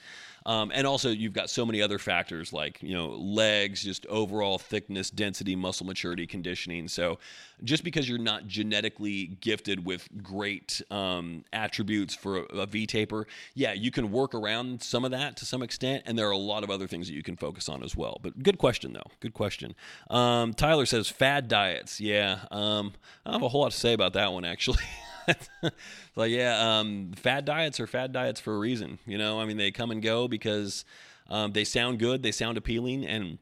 Um, 0.46 0.70
and 0.72 0.86
also, 0.86 1.10
you've 1.10 1.32
got 1.32 1.50
so 1.50 1.66
many 1.66 1.82
other 1.82 1.98
factors 1.98 2.52
like 2.52 2.80
you 2.80 2.94
know 2.94 3.08
legs, 3.08 3.82
just 3.82 4.06
overall 4.06 4.58
thickness, 4.58 5.10
density, 5.10 5.56
muscle 5.56 5.84
maturity, 5.84 6.24
conditioning. 6.24 6.86
So, 6.86 7.18
just 7.64 7.82
because 7.82 8.08
you're 8.08 8.18
not 8.18 8.46
genetically 8.46 9.26
gifted 9.40 9.84
with 9.84 10.08
great 10.22 10.80
um, 10.92 11.44
attributes 11.52 12.14
for 12.14 12.38
a, 12.38 12.42
a 12.60 12.66
V 12.66 12.86
taper, 12.86 13.26
yeah, 13.54 13.72
you 13.72 13.90
can 13.90 14.12
work 14.12 14.34
around 14.34 14.80
some 14.80 15.04
of 15.04 15.10
that 15.10 15.36
to 15.38 15.44
some 15.44 15.62
extent, 15.62 16.04
and 16.06 16.16
there 16.16 16.28
are 16.28 16.32
a 16.32 16.38
lot 16.38 16.62
of 16.62 16.70
other 16.70 16.86
things 16.86 17.08
that 17.08 17.14
you 17.14 17.24
can 17.24 17.36
focus 17.36 17.68
on 17.68 17.82
as 17.82 17.96
well. 17.96 18.20
But 18.22 18.40
good 18.44 18.56
question 18.56 18.92
though, 18.92 19.10
good 19.18 19.34
question. 19.34 19.74
Um, 20.10 20.54
Tyler 20.54 20.86
says 20.86 21.08
fad 21.08 21.48
diets. 21.48 22.00
Yeah, 22.00 22.38
um, 22.52 22.92
I 23.24 23.30
don't 23.30 23.40
have 23.40 23.46
a 23.46 23.48
whole 23.48 23.62
lot 23.62 23.72
to 23.72 23.76
say 23.76 23.94
about 23.94 24.12
that 24.12 24.32
one 24.32 24.44
actually. 24.44 24.84
like, 26.16 26.30
yeah, 26.30 26.78
um, 26.78 27.12
fad 27.16 27.44
diets 27.44 27.80
are 27.80 27.86
fad 27.86 28.12
diets 28.12 28.40
for 28.40 28.54
a 28.54 28.58
reason. 28.58 28.98
You 29.06 29.18
know, 29.18 29.40
I 29.40 29.44
mean, 29.44 29.56
they 29.56 29.70
come 29.70 29.90
and 29.90 30.02
go 30.02 30.28
because 30.28 30.84
um, 31.28 31.52
they 31.52 31.64
sound 31.64 31.98
good, 31.98 32.22
they 32.22 32.32
sound 32.32 32.58
appealing, 32.58 33.04
and 33.04 33.38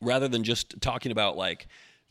rather 0.00 0.28
than 0.28 0.44
just 0.44 0.80
talking 0.80 1.12
about 1.12 1.36
like 1.36 1.66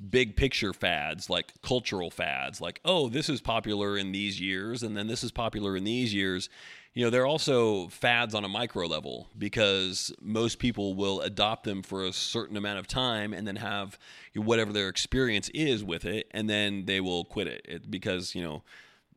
big 0.10 0.36
picture 0.36 0.73
fads, 0.73 1.29
like 1.29 1.53
cultural 1.62 2.10
fads, 2.10 2.60
like, 2.60 2.79
oh, 2.84 3.10
this 3.10 3.29
is 3.29 3.41
popular 3.41 3.97
in 3.97 4.12
these 4.12 4.39
years, 4.39 4.84
and 4.84 4.97
then 4.97 5.08
this 5.08 5.23
is 5.23 5.32
popular 5.32 5.75
in 5.77 5.84
these 5.84 6.13
years. 6.13 6.49
You 6.93 7.03
know, 7.03 7.10
they're 7.10 7.25
also 7.25 7.88
fads 7.88 8.36
on 8.36 8.43
a 8.43 8.47
micro 8.47 8.86
level 8.86 9.27
because 9.38 10.13
most 10.21 10.60
people 10.60 10.93
will 10.93 11.21
adopt 11.21 11.63
them 11.63 11.82
for 11.82 12.06
a 12.06 12.13
certain 12.13 12.56
amount 12.56 12.77
of 12.77 12.86
time 12.88 13.34
and 13.34 13.47
then 13.47 13.56
have 13.56 13.97
whatever 14.36 14.71
their 14.71 14.89
experience 14.89 15.49
is 15.49 15.84
with 15.84 16.06
it, 16.06 16.27
and 16.32 16.49
then 16.49 16.86
they 16.86 16.99
will 16.99 17.25
quit 17.25 17.47
it, 17.47 17.65
it 17.67 17.91
because, 17.91 18.36
you 18.36 18.43
know, 18.43 18.63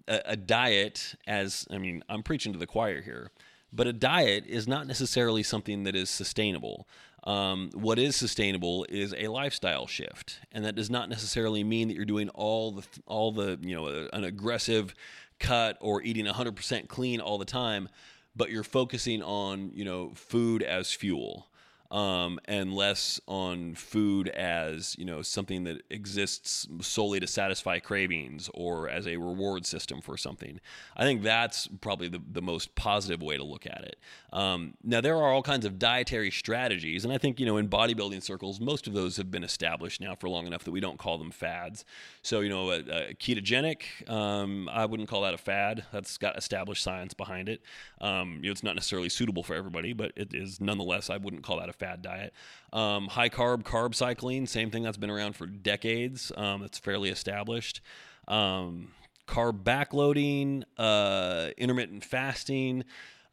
a, 0.09 0.21
a 0.27 0.37
diet, 0.37 1.15
as 1.27 1.67
I 1.71 1.79
mean, 1.79 2.03
I'm 2.09 2.23
preaching 2.23 2.53
to 2.53 2.59
the 2.59 2.67
choir 2.67 3.03
here, 3.03 3.31
but 3.73 3.87
a 3.87 3.93
diet 3.93 4.45
is 4.47 4.67
not 4.67 4.87
necessarily 4.87 5.43
something 5.43 5.85
that 5.85 5.95
is 5.95 6.11
sustainable. 6.11 6.89
Um, 7.25 7.71
what 7.75 7.99
is 7.99 8.15
sustainable 8.15 8.87
is 8.89 9.13
a 9.19 9.29
lifestyle 9.29 9.87
shift, 9.87 10.41
and 10.53 10.65
that 10.65 10.77
does 10.77 10.91
not 10.91 11.09
necessarily 11.09 11.65
mean 11.65 11.89
that 11.89 11.95
you're 11.95 12.05
doing 12.05 12.29
all 12.31 12.73
the 12.73 12.87
all 13.07 13.33
the 13.33 13.59
you 13.61 13.75
know 13.75 14.09
an 14.13 14.25
aggressive 14.25 14.95
cut 15.39 15.77
or 15.81 16.03
eating 16.03 16.25
100% 16.25 16.89
clean 16.89 17.21
all 17.21 17.37
the 17.37 17.45
time, 17.45 17.89
but 18.35 18.51
you're 18.51 18.63
focusing 18.63 19.23
on 19.23 19.71
you 19.75 19.85
know 19.85 20.13
food 20.15 20.63
as 20.63 20.93
fuel 20.93 21.49
um, 21.91 22.39
and 22.47 22.73
less 22.75 23.21
on 23.27 23.75
food 23.75 24.29
as 24.29 24.97
you 24.99 25.05
know 25.05 25.23
something 25.23 25.65
that 25.65 25.83
exists 25.91 26.69
solely 26.81 27.21
to 27.21 27.27
satisfy 27.27 27.79
cravings 27.79 28.51
or 28.55 28.89
as 28.89 29.07
a 29.07 29.17
reward 29.17 29.67
system 29.67 30.01
for 30.01 30.17
something. 30.17 30.61
I 30.97 31.05
think 31.05 31.23
that's 31.23 31.69
probably 31.81 32.09
the, 32.09 32.21
the 32.33 32.43
most 32.43 32.75
positive 32.75 33.23
way 33.23 33.37
to 33.37 33.45
look 33.45 33.67
at 33.67 33.85
it. 33.85 33.97
Um, 34.33 34.75
now 34.83 35.01
there 35.01 35.17
are 35.17 35.33
all 35.33 35.43
kinds 35.43 35.65
of 35.65 35.79
dietary 35.79 36.31
strategies, 36.31 37.05
and 37.05 37.13
I 37.13 37.19
think 37.19 37.39
you 37.39 37.47
know 37.47 37.57
in 37.57 37.69
bodybuilding 37.69 38.23
circles 38.23 38.61
most 38.61 38.87
of 38.87 38.93
those 38.93 39.17
have 39.17 39.31
been 39.31 39.45
established 39.45 40.01
now 40.01 40.15
for 40.15 40.29
long 40.29 40.47
enough 40.47 40.65
that 40.65 40.73
we 40.73 40.81
don't 40.81 40.99
call 40.99 41.19
them 41.19 41.31
fads. 41.31 41.85
So 42.23 42.41
you 42.41 42.49
know 42.49 42.71
a, 42.71 42.79
a 42.79 43.15
ketogenic, 43.15 44.09
um, 44.11 44.69
I 44.69 44.87
wouldn't 44.87 45.09
call 45.09 45.23
that 45.23 45.35
a 45.35 45.39
fad. 45.39 45.85
That's 45.93 46.19
got 46.19 46.37
established 46.37 46.83
science 46.83 47.15
behind 47.15 47.49
it. 47.49 47.63
Um, 48.01 48.41
you 48.43 48.49
know, 48.49 48.53
it's 48.53 48.63
not 48.63 48.75
necessarily 48.75 49.09
suitable 49.09 49.43
for 49.43 49.55
everybody, 49.55 49.93
but 49.93 50.13
it 50.17 50.35
is 50.35 50.61
nonetheless. 50.61 51.11
I 51.11 51.17
wouldn't 51.17 51.43
call 51.43 51.59
that 51.59 51.69
a 51.69 51.73
fad 51.79 52.03
diet. 52.03 52.33
Um, 52.73 53.09
high 53.09 53.29
carb, 53.29 53.63
carb 53.63 53.95
cycling, 53.95 54.47
same 54.47 54.71
thing 54.71 54.83
that's 54.83 54.97
been 54.97 55.11
around 55.11 55.35
for 55.37 55.47
decades. 55.47 56.33
Um, 56.37 56.63
it's 56.63 56.79
fairly 56.79 57.11
established. 57.11 57.81
Um, 58.29 58.89
carb 59.27 59.63
backloading, 59.63 60.65
uh, 60.79 61.51
intermittent 61.57 62.05
fasting, 62.05 62.85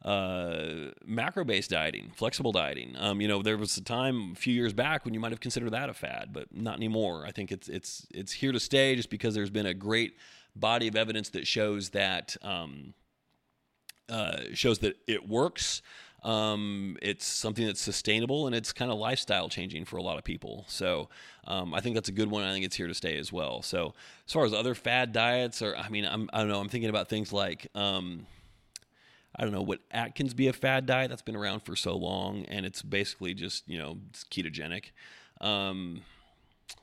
uh, 0.04 0.90
macro 1.04 1.44
based 1.44 1.70
dieting, 1.70 2.12
flexible 2.14 2.52
dieting. 2.52 2.94
Um, 2.98 3.20
you 3.20 3.28
know, 3.28 3.42
there 3.42 3.56
was 3.56 3.76
a 3.78 3.82
time 3.82 4.32
a 4.32 4.34
few 4.34 4.52
years 4.52 4.72
back 4.72 5.04
when 5.04 5.14
you 5.14 5.20
might 5.20 5.32
have 5.32 5.40
considered 5.40 5.70
that 5.70 5.88
a 5.88 5.94
fad, 5.94 6.30
but 6.32 6.54
not 6.54 6.76
anymore. 6.76 7.24
I 7.26 7.32
think 7.32 7.50
it's 7.50 7.68
it's 7.68 8.06
it's 8.12 8.32
here 8.32 8.52
to 8.52 8.60
stay 8.60 8.96
just 8.96 9.08
because 9.08 9.34
there's 9.34 9.50
been 9.50 9.66
a 9.66 9.74
great 9.74 10.16
body 10.54 10.88
of 10.88 10.96
evidence 10.96 11.30
that 11.30 11.46
shows 11.46 11.90
that 11.90 12.36
um, 12.42 12.92
uh, 14.08 14.40
shows 14.52 14.80
that 14.80 14.96
it 15.06 15.28
works. 15.28 15.80
Um, 16.24 16.96
it's 17.02 17.26
something 17.26 17.66
that's 17.66 17.80
sustainable 17.80 18.46
and 18.46 18.56
it's 18.56 18.72
kind 18.72 18.90
of 18.90 18.98
lifestyle 18.98 19.48
changing 19.50 19.84
for 19.84 19.98
a 19.98 20.02
lot 20.02 20.16
of 20.16 20.24
people. 20.24 20.64
So 20.68 21.10
um, 21.46 21.74
I 21.74 21.80
think 21.80 21.94
that's 21.94 22.08
a 22.08 22.12
good 22.12 22.30
one. 22.30 22.42
I 22.42 22.52
think 22.52 22.64
it's 22.64 22.76
here 22.76 22.86
to 22.86 22.94
stay 22.94 23.18
as 23.18 23.30
well. 23.30 23.60
So 23.60 23.92
as 24.26 24.32
far 24.32 24.46
as 24.46 24.54
other 24.54 24.74
fad 24.74 25.12
diets, 25.12 25.60
or 25.60 25.76
I 25.76 25.88
mean, 25.90 26.06
I'm, 26.06 26.30
I 26.32 26.40
do 26.40 26.46
not 26.46 26.54
know. 26.54 26.60
I'm 26.60 26.68
thinking 26.68 26.90
about 26.90 27.08
things 27.08 27.32
like 27.32 27.68
um, 27.74 28.26
I 29.36 29.42
don't 29.42 29.52
know 29.52 29.62
what 29.62 29.80
Atkins 29.90 30.32
be 30.32 30.48
a 30.48 30.52
fad 30.52 30.86
diet 30.86 31.10
that's 31.10 31.22
been 31.22 31.36
around 31.36 31.60
for 31.60 31.76
so 31.76 31.96
long, 31.96 32.44
and 32.46 32.64
it's 32.64 32.82
basically 32.82 33.34
just 33.34 33.68
you 33.68 33.78
know 33.78 33.98
it's 34.10 34.24
ketogenic. 34.24 34.86
Um, 35.40 36.02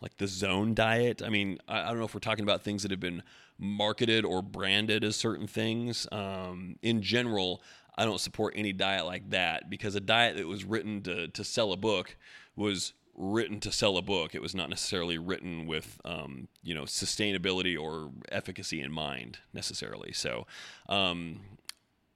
like 0.02 0.18
the 0.18 0.28
zone 0.28 0.74
diet. 0.74 1.22
I 1.24 1.30
mean, 1.30 1.60
I, 1.68 1.82
I, 1.82 1.88
don't 1.88 2.00
know 2.00 2.06
if 2.06 2.14
we're 2.14 2.20
talking 2.20 2.44
about 2.44 2.64
things 2.64 2.82
that 2.84 2.92
have 2.92 3.00
been 3.00 3.24
marketed 3.58 4.26
or 4.26 4.42
branded 4.42 5.04
as 5.04 5.16
certain 5.16 5.48
things. 5.48 6.08
Um, 6.12 6.78
in 6.82 7.02
general, 7.02 7.62
I 7.98 8.06
don't 8.06 8.20
support 8.20 8.54
any 8.56 8.74
diet 8.74 9.06
like 9.06 9.30
that 9.32 9.70
because 9.70 9.96
a 9.96 10.00
diet 10.00 10.38
that 10.38 10.48
was 10.48 10.64
written 10.64 11.02
to, 11.04 11.28
to 11.28 11.44
sell 11.44 11.72
a 11.72 11.78
book 11.78 12.16
was 12.56 12.94
written 13.16 13.60
to 13.60 13.72
sell 13.72 13.98
a 13.98 14.02
book. 14.02 14.34
It 14.34 14.42
was 14.42 14.56
not 14.56 14.70
necessarily 14.70 15.18
written 15.18 15.68
with, 15.68 16.00
um, 16.06 16.48
you 16.64 16.74
know, 16.74 16.84
sustainability 16.84 17.80
or 17.80 18.12
efficacy 18.32 18.82
in 18.82 18.92
mind 18.92 19.40
necessarily. 19.54 20.14
So, 20.14 20.48
um, 20.90 21.42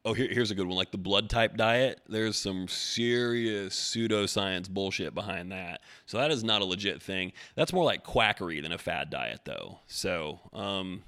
oh, 0.05 0.13
here, 0.13 0.27
here's 0.31 0.51
a 0.51 0.55
good 0.55 0.67
one. 0.67 0.77
Like 0.77 0.91
the 0.91 0.97
blood 0.97 1.29
type 1.29 1.57
diet, 1.57 2.01
there's 2.07 2.37
some 2.37 2.67
serious 2.67 3.75
pseudoscience 3.75 4.69
bullshit 4.69 5.13
behind 5.13 5.51
that. 5.51 5.81
So 6.05 6.17
that 6.17 6.31
is 6.31 6.43
not 6.43 6.61
a 6.61 6.65
legit 6.65 7.01
thing. 7.01 7.33
That's 7.55 7.73
more 7.73 7.83
like 7.83 8.03
quackery 8.03 8.61
than 8.61 8.71
a 8.71 8.77
fad 8.77 9.09
diet, 9.09 9.41
though. 9.45 9.79
So, 9.87 10.39
um, 10.53 11.03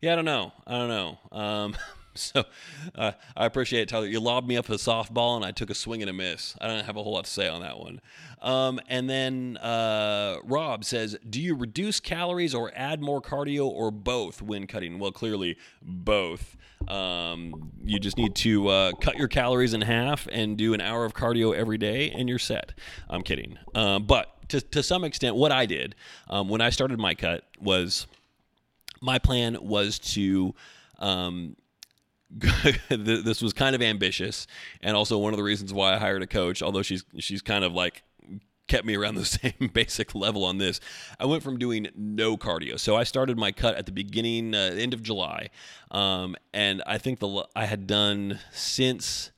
yeah, 0.00 0.12
I 0.12 0.16
don't 0.16 0.24
know. 0.24 0.52
I 0.66 0.78
don't 0.78 0.88
know. 0.88 1.18
So 2.34 2.44
uh, 2.94 3.12
I 3.36 3.46
appreciate 3.46 3.82
it, 3.82 3.88
Tyler. 3.88 4.06
You 4.06 4.20
lobbed 4.20 4.46
me 4.46 4.56
up 4.56 4.68
a 4.68 4.74
softball 4.74 5.36
and 5.36 5.44
I 5.44 5.50
took 5.50 5.68
a 5.68 5.74
swing 5.74 6.00
and 6.00 6.08
a 6.08 6.12
miss. 6.12 6.56
I 6.60 6.68
don't 6.68 6.84
have 6.84 6.96
a 6.96 7.02
whole 7.02 7.14
lot 7.14 7.24
to 7.24 7.30
say 7.30 7.48
on 7.48 7.60
that 7.62 7.78
one. 7.78 8.00
Um, 8.40 8.78
and 8.88 9.10
then 9.10 9.56
uh, 9.56 10.36
Rob 10.44 10.84
says, 10.84 11.16
Do 11.28 11.40
you 11.40 11.54
reduce 11.56 11.98
calories 11.98 12.54
or 12.54 12.70
add 12.74 13.02
more 13.02 13.20
cardio 13.20 13.66
or 13.66 13.90
both 13.90 14.40
when 14.42 14.66
cutting? 14.66 14.98
Well, 14.98 15.12
clearly, 15.12 15.56
both. 15.82 16.56
Um, 16.88 17.72
you 17.82 17.98
just 17.98 18.16
need 18.16 18.34
to 18.36 18.68
uh, 18.68 18.92
cut 19.00 19.16
your 19.16 19.28
calories 19.28 19.74
in 19.74 19.80
half 19.80 20.28
and 20.30 20.56
do 20.56 20.74
an 20.74 20.80
hour 20.80 21.04
of 21.04 21.14
cardio 21.14 21.54
every 21.54 21.78
day, 21.78 22.10
and 22.10 22.28
you're 22.28 22.38
set. 22.38 22.72
I'm 23.08 23.22
kidding. 23.22 23.58
Um, 23.74 24.04
but 24.04 24.48
to, 24.50 24.60
to 24.60 24.82
some 24.82 25.04
extent, 25.04 25.36
what 25.36 25.50
I 25.50 25.66
did 25.66 25.94
um, 26.28 26.48
when 26.48 26.60
I 26.60 26.70
started 26.70 26.98
my 26.98 27.14
cut 27.14 27.44
was 27.58 28.06
my 29.00 29.18
plan 29.18 29.58
was 29.60 29.98
to 29.98 30.54
um, 30.98 31.56
this 32.88 33.40
was 33.40 33.52
kind 33.52 33.74
of 33.74 33.82
ambitious, 33.82 34.46
and 34.82 34.96
also 34.96 35.18
one 35.18 35.32
of 35.32 35.36
the 35.36 35.44
reasons 35.44 35.72
why 35.72 35.94
I 35.94 35.98
hired 35.98 36.22
a 36.22 36.26
coach. 36.26 36.62
Although 36.62 36.82
she's 36.82 37.04
she's 37.18 37.42
kind 37.42 37.64
of 37.64 37.72
like 37.72 38.02
kept 38.66 38.86
me 38.86 38.96
around 38.96 39.14
the 39.16 39.24
same 39.24 39.70
basic 39.72 40.14
level 40.14 40.44
on 40.44 40.58
this. 40.58 40.80
I 41.18 41.26
went 41.26 41.42
from 41.42 41.58
doing 41.58 41.88
no 41.96 42.36
cardio, 42.36 42.78
so 42.78 42.96
I 42.96 43.04
started 43.04 43.38
my 43.38 43.52
cut 43.52 43.76
at 43.76 43.86
the 43.86 43.92
beginning, 43.92 44.54
uh, 44.54 44.74
end 44.76 44.94
of 44.94 45.02
July, 45.02 45.50
um, 45.90 46.36
and 46.52 46.82
I 46.86 46.98
think 46.98 47.20
the 47.20 47.46
I 47.54 47.66
had 47.66 47.86
done 47.86 48.40
since 48.52 49.30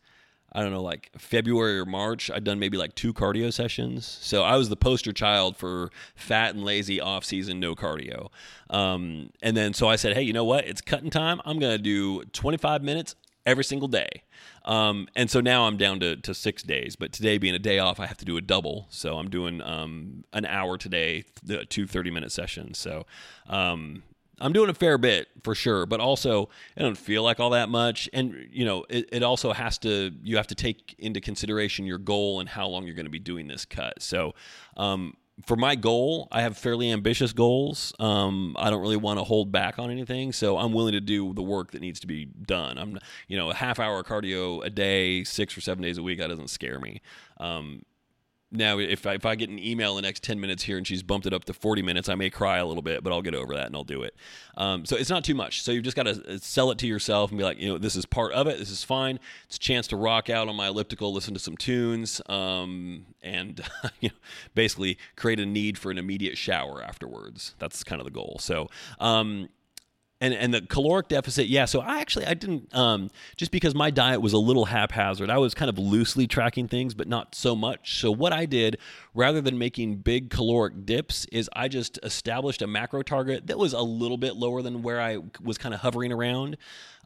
I 0.52 0.62
don't 0.62 0.72
know, 0.72 0.82
like 0.82 1.10
February 1.18 1.78
or 1.78 1.84
March, 1.84 2.30
I'd 2.30 2.44
done 2.44 2.58
maybe 2.58 2.78
like 2.78 2.94
two 2.94 3.12
cardio 3.12 3.52
sessions. 3.52 4.06
So 4.06 4.42
I 4.42 4.56
was 4.56 4.68
the 4.68 4.76
poster 4.76 5.12
child 5.12 5.56
for 5.56 5.90
fat 6.14 6.54
and 6.54 6.64
lazy 6.64 7.00
off 7.00 7.24
season, 7.24 7.60
no 7.60 7.74
cardio. 7.74 8.28
Um, 8.70 9.30
and 9.42 9.56
then 9.56 9.74
so 9.74 9.88
I 9.88 9.96
said, 9.96 10.14
hey, 10.14 10.22
you 10.22 10.32
know 10.32 10.44
what? 10.44 10.66
It's 10.66 10.80
cutting 10.80 11.10
time. 11.10 11.40
I'm 11.44 11.58
going 11.58 11.76
to 11.76 11.82
do 11.82 12.24
25 12.26 12.82
minutes 12.82 13.16
every 13.44 13.64
single 13.64 13.88
day. 13.88 14.22
Um, 14.64 15.08
and 15.14 15.30
so 15.30 15.40
now 15.40 15.66
I'm 15.66 15.76
down 15.76 16.00
to, 16.00 16.16
to 16.16 16.34
six 16.34 16.62
days. 16.62 16.96
But 16.96 17.12
today 17.12 17.38
being 17.38 17.54
a 17.54 17.60
day 17.60 17.78
off, 17.78 18.00
I 18.00 18.06
have 18.06 18.18
to 18.18 18.24
do 18.24 18.36
a 18.36 18.40
double. 18.40 18.86
So 18.90 19.18
I'm 19.18 19.30
doing 19.30 19.62
um, 19.62 20.24
an 20.32 20.44
hour 20.44 20.76
today, 20.76 21.24
two 21.68 21.86
30 21.86 22.10
minute 22.10 22.32
sessions. 22.32 22.78
So 22.78 23.06
um, 23.48 24.02
I'm 24.38 24.52
doing 24.52 24.68
a 24.68 24.74
fair 24.74 24.98
bit 24.98 25.28
for 25.42 25.54
sure, 25.54 25.86
but 25.86 26.00
also 26.00 26.48
I 26.76 26.82
don't 26.82 26.98
feel 26.98 27.22
like 27.22 27.40
all 27.40 27.50
that 27.50 27.68
much. 27.68 28.08
And 28.12 28.48
you 28.50 28.64
know, 28.64 28.84
it, 28.88 29.08
it 29.12 29.22
also 29.22 29.52
has 29.52 29.78
to 29.78 30.12
you 30.22 30.36
have 30.36 30.46
to 30.48 30.54
take 30.54 30.94
into 30.98 31.20
consideration 31.20 31.86
your 31.86 31.98
goal 31.98 32.40
and 32.40 32.48
how 32.48 32.66
long 32.66 32.84
you're 32.86 32.94
going 32.94 33.06
to 33.06 33.10
be 33.10 33.18
doing 33.18 33.48
this 33.48 33.64
cut. 33.64 34.02
So, 34.02 34.34
um, 34.76 35.14
for 35.44 35.56
my 35.56 35.74
goal, 35.74 36.28
I 36.32 36.40
have 36.40 36.56
fairly 36.56 36.90
ambitious 36.90 37.32
goals. 37.32 37.92
Um, 37.98 38.56
I 38.58 38.70
don't 38.70 38.80
really 38.80 38.96
want 38.96 39.18
to 39.18 39.24
hold 39.24 39.52
back 39.52 39.78
on 39.78 39.90
anything, 39.90 40.32
so 40.32 40.56
I'm 40.56 40.72
willing 40.72 40.92
to 40.92 41.00
do 41.00 41.34
the 41.34 41.42
work 41.42 41.72
that 41.72 41.82
needs 41.82 42.00
to 42.00 42.06
be 42.06 42.24
done. 42.24 42.78
I'm, 42.78 42.98
you 43.28 43.36
know, 43.36 43.50
a 43.50 43.54
half 43.54 43.78
hour 43.78 44.02
cardio 44.02 44.64
a 44.64 44.70
day, 44.70 45.24
six 45.24 45.56
or 45.56 45.60
seven 45.60 45.82
days 45.82 45.98
a 45.98 46.02
week, 46.02 46.20
that 46.20 46.28
doesn't 46.28 46.48
scare 46.48 46.80
me. 46.80 47.02
Um, 47.38 47.82
now 48.50 48.78
if 48.78 49.06
I, 49.06 49.14
if 49.14 49.26
I 49.26 49.34
get 49.34 49.50
an 49.50 49.58
email 49.58 49.90
in 49.90 49.96
the 49.96 50.08
next 50.08 50.22
10 50.22 50.40
minutes 50.40 50.62
here 50.62 50.76
and 50.76 50.86
she's 50.86 51.02
bumped 51.02 51.26
it 51.26 51.32
up 51.32 51.44
to 51.44 51.52
40 51.52 51.82
minutes 51.82 52.08
i 52.08 52.14
may 52.14 52.30
cry 52.30 52.58
a 52.58 52.66
little 52.66 52.82
bit 52.82 53.02
but 53.02 53.12
i'll 53.12 53.22
get 53.22 53.34
over 53.34 53.54
that 53.54 53.66
and 53.66 53.76
i'll 53.76 53.84
do 53.84 54.02
it. 54.02 54.14
Um, 54.56 54.84
so 54.84 54.96
it's 54.96 55.10
not 55.10 55.24
too 55.24 55.34
much. 55.34 55.62
So 55.62 55.72
you've 55.72 55.84
just 55.84 55.96
got 55.96 56.04
to 56.04 56.34
uh, 56.34 56.38
sell 56.38 56.70
it 56.70 56.78
to 56.78 56.86
yourself 56.86 57.30
and 57.30 57.38
be 57.38 57.44
like 57.44 57.60
you 57.60 57.68
know 57.68 57.78
this 57.78 57.96
is 57.96 58.06
part 58.06 58.32
of 58.32 58.46
it. 58.46 58.58
This 58.58 58.70
is 58.70 58.82
fine. 58.82 59.18
It's 59.46 59.56
a 59.56 59.60
chance 59.60 59.86
to 59.88 59.96
rock 59.96 60.30
out 60.30 60.48
on 60.48 60.56
my 60.56 60.68
elliptical 60.68 61.12
listen 61.12 61.34
to 61.34 61.40
some 61.40 61.56
tunes 61.56 62.20
um, 62.28 63.06
and 63.22 63.60
you 64.00 64.10
know 64.10 64.16
basically 64.54 64.98
create 65.16 65.40
a 65.40 65.46
need 65.46 65.78
for 65.78 65.90
an 65.90 65.98
immediate 65.98 66.38
shower 66.38 66.82
afterwards. 66.82 67.54
That's 67.58 67.84
kind 67.84 68.00
of 68.00 68.04
the 68.04 68.10
goal. 68.10 68.38
So 68.40 68.68
um, 68.98 69.48
and 70.20 70.32
and 70.34 70.54
the 70.54 70.62
caloric 70.62 71.08
deficit 71.08 71.46
yeah 71.46 71.64
so 71.64 71.80
i 71.80 72.00
actually 72.00 72.24
i 72.26 72.34
didn't 72.34 72.74
um, 72.74 73.10
just 73.36 73.50
because 73.50 73.74
my 73.74 73.90
diet 73.90 74.20
was 74.20 74.32
a 74.32 74.38
little 74.38 74.66
haphazard 74.66 75.30
i 75.30 75.38
was 75.38 75.54
kind 75.54 75.68
of 75.68 75.78
loosely 75.78 76.26
tracking 76.26 76.68
things 76.68 76.94
but 76.94 77.08
not 77.08 77.34
so 77.34 77.54
much. 77.54 78.00
So 78.00 78.10
what 78.10 78.32
i 78.32 78.46
did 78.46 78.78
rather 79.14 79.40
than 79.40 79.58
making 79.58 79.96
big 79.96 80.30
caloric 80.30 80.86
dips 80.86 81.26
is 81.32 81.50
i 81.52 81.68
just 81.68 81.98
established 82.02 82.62
a 82.62 82.66
macro 82.66 83.02
target 83.02 83.46
that 83.48 83.58
was 83.58 83.72
a 83.72 83.82
little 83.82 84.16
bit 84.16 84.36
lower 84.36 84.62
than 84.62 84.82
where 84.82 85.00
i 85.00 85.18
was 85.42 85.58
kind 85.58 85.74
of 85.74 85.80
hovering 85.80 86.12
around 86.12 86.56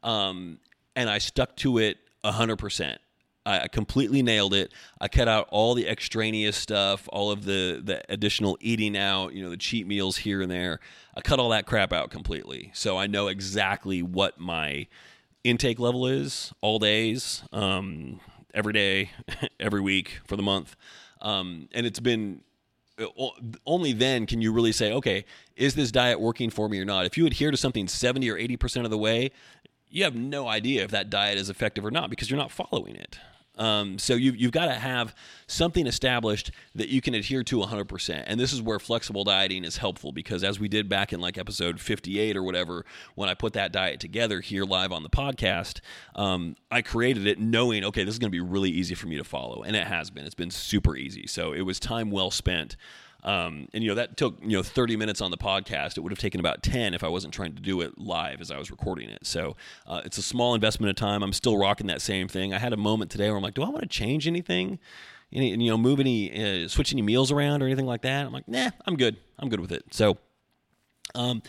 um, 0.02 0.58
and 0.94 1.10
i 1.10 1.18
stuck 1.18 1.56
to 1.56 1.78
it 1.78 1.98
100% 2.24 2.96
I 3.58 3.68
completely 3.68 4.22
nailed 4.22 4.54
it. 4.54 4.72
I 5.00 5.08
cut 5.08 5.28
out 5.28 5.48
all 5.50 5.74
the 5.74 5.88
extraneous 5.88 6.56
stuff, 6.56 7.08
all 7.12 7.30
of 7.30 7.44
the 7.44 7.80
the 7.82 8.02
additional 8.08 8.56
eating 8.60 8.96
out, 8.96 9.34
you 9.34 9.42
know, 9.42 9.50
the 9.50 9.56
cheat 9.56 9.86
meals 9.86 10.18
here 10.18 10.40
and 10.40 10.50
there. 10.50 10.80
I 11.16 11.20
cut 11.20 11.38
all 11.38 11.50
that 11.50 11.66
crap 11.66 11.92
out 11.92 12.10
completely. 12.10 12.70
So 12.74 12.96
I 12.96 13.06
know 13.06 13.28
exactly 13.28 14.02
what 14.02 14.38
my 14.38 14.86
intake 15.44 15.78
level 15.78 16.06
is 16.06 16.52
all 16.60 16.78
days, 16.78 17.42
um, 17.52 18.20
every 18.54 18.72
day, 18.72 19.10
every 19.60 19.80
week 19.80 20.20
for 20.26 20.36
the 20.36 20.42
month. 20.42 20.76
Um, 21.20 21.68
and 21.72 21.86
it's 21.86 22.00
been 22.00 22.42
uh, 22.98 23.06
only 23.66 23.92
then 23.92 24.26
can 24.26 24.40
you 24.40 24.52
really 24.52 24.72
say, 24.72 24.92
okay, 24.92 25.24
is 25.56 25.74
this 25.74 25.90
diet 25.90 26.20
working 26.20 26.50
for 26.50 26.68
me 26.68 26.80
or 26.80 26.84
not? 26.84 27.06
If 27.06 27.16
you 27.16 27.26
adhere 27.26 27.50
to 27.50 27.56
something 27.56 27.88
70 27.88 28.28
or 28.30 28.36
80% 28.36 28.84
of 28.84 28.90
the 28.90 28.98
way, 28.98 29.30
you 29.88 30.04
have 30.04 30.14
no 30.14 30.48
idea 30.48 30.84
if 30.84 30.90
that 30.92 31.10
diet 31.10 31.38
is 31.38 31.50
effective 31.50 31.84
or 31.84 31.90
not 31.90 32.10
because 32.10 32.30
you're 32.30 32.38
not 32.38 32.52
following 32.52 32.96
it. 32.96 33.18
Um, 33.60 33.98
so 33.98 34.14
you, 34.14 34.32
you've 34.32 34.52
got 34.52 34.66
to 34.66 34.74
have 34.74 35.14
something 35.46 35.86
established 35.86 36.50
that 36.74 36.88
you 36.88 37.02
can 37.02 37.14
adhere 37.14 37.44
to 37.44 37.58
100%. 37.58 38.24
And 38.26 38.40
this 38.40 38.54
is 38.54 38.62
where 38.62 38.78
flexible 38.78 39.22
dieting 39.22 39.64
is 39.64 39.76
helpful 39.76 40.12
because, 40.12 40.42
as 40.42 40.58
we 40.58 40.66
did 40.66 40.88
back 40.88 41.12
in 41.12 41.20
like 41.20 41.36
episode 41.36 41.78
58 41.78 42.38
or 42.38 42.42
whatever, 42.42 42.86
when 43.16 43.28
I 43.28 43.34
put 43.34 43.52
that 43.52 43.70
diet 43.70 44.00
together 44.00 44.40
here 44.40 44.64
live 44.64 44.92
on 44.92 45.02
the 45.02 45.10
podcast, 45.10 45.80
um, 46.16 46.56
I 46.70 46.80
created 46.80 47.26
it 47.26 47.38
knowing, 47.38 47.84
okay, 47.84 48.02
this 48.02 48.14
is 48.14 48.18
going 48.18 48.30
to 48.30 48.36
be 48.36 48.40
really 48.40 48.70
easy 48.70 48.94
for 48.94 49.08
me 49.08 49.18
to 49.18 49.24
follow. 49.24 49.62
And 49.62 49.76
it 49.76 49.86
has 49.86 50.10
been. 50.10 50.24
It's 50.24 50.34
been 50.34 50.50
super 50.50 50.96
easy. 50.96 51.26
So 51.26 51.52
it 51.52 51.62
was 51.62 51.78
time 51.78 52.10
well 52.10 52.30
spent. 52.30 52.76
Um, 53.22 53.68
and 53.74 53.82
you 53.82 53.90
know 53.90 53.94
that 53.96 54.16
took 54.16 54.38
you 54.42 54.56
know 54.56 54.62
30 54.62 54.96
minutes 54.96 55.20
on 55.20 55.30
the 55.30 55.36
podcast. 55.36 55.96
It 55.96 56.00
would 56.00 56.12
have 56.12 56.18
taken 56.18 56.40
about 56.40 56.62
10 56.62 56.94
if 56.94 57.04
I 57.04 57.08
wasn't 57.08 57.34
trying 57.34 57.54
to 57.54 57.60
do 57.60 57.80
it 57.80 57.98
live 57.98 58.40
as 58.40 58.50
I 58.50 58.58
was 58.58 58.70
recording 58.70 59.10
it. 59.10 59.26
So 59.26 59.56
uh, 59.86 60.02
it's 60.04 60.18
a 60.18 60.22
small 60.22 60.54
investment 60.54 60.90
of 60.90 60.96
time. 60.96 61.22
I'm 61.22 61.32
still 61.32 61.58
rocking 61.58 61.86
that 61.88 62.00
same 62.02 62.28
thing. 62.28 62.54
I 62.54 62.58
had 62.58 62.72
a 62.72 62.78
moment 62.78 63.10
today 63.10 63.28
where 63.28 63.36
I'm 63.36 63.42
like, 63.42 63.54
do 63.54 63.62
I 63.62 63.68
want 63.68 63.82
to 63.82 63.88
change 63.88 64.26
anything? 64.26 64.78
Any, 65.32 65.50
you 65.50 65.70
know, 65.70 65.78
move 65.78 66.00
any, 66.00 66.64
uh, 66.64 66.68
switch 66.68 66.92
any 66.92 67.02
meals 67.02 67.30
around 67.30 67.62
or 67.62 67.66
anything 67.66 67.86
like 67.86 68.02
that? 68.02 68.26
I'm 68.26 68.32
like, 68.32 68.48
nah, 68.48 68.70
I'm 68.84 68.96
good. 68.96 69.16
I'm 69.38 69.48
good 69.48 69.60
with 69.60 69.70
it. 69.70 69.84
So, 69.92 70.18
um, 71.14 71.42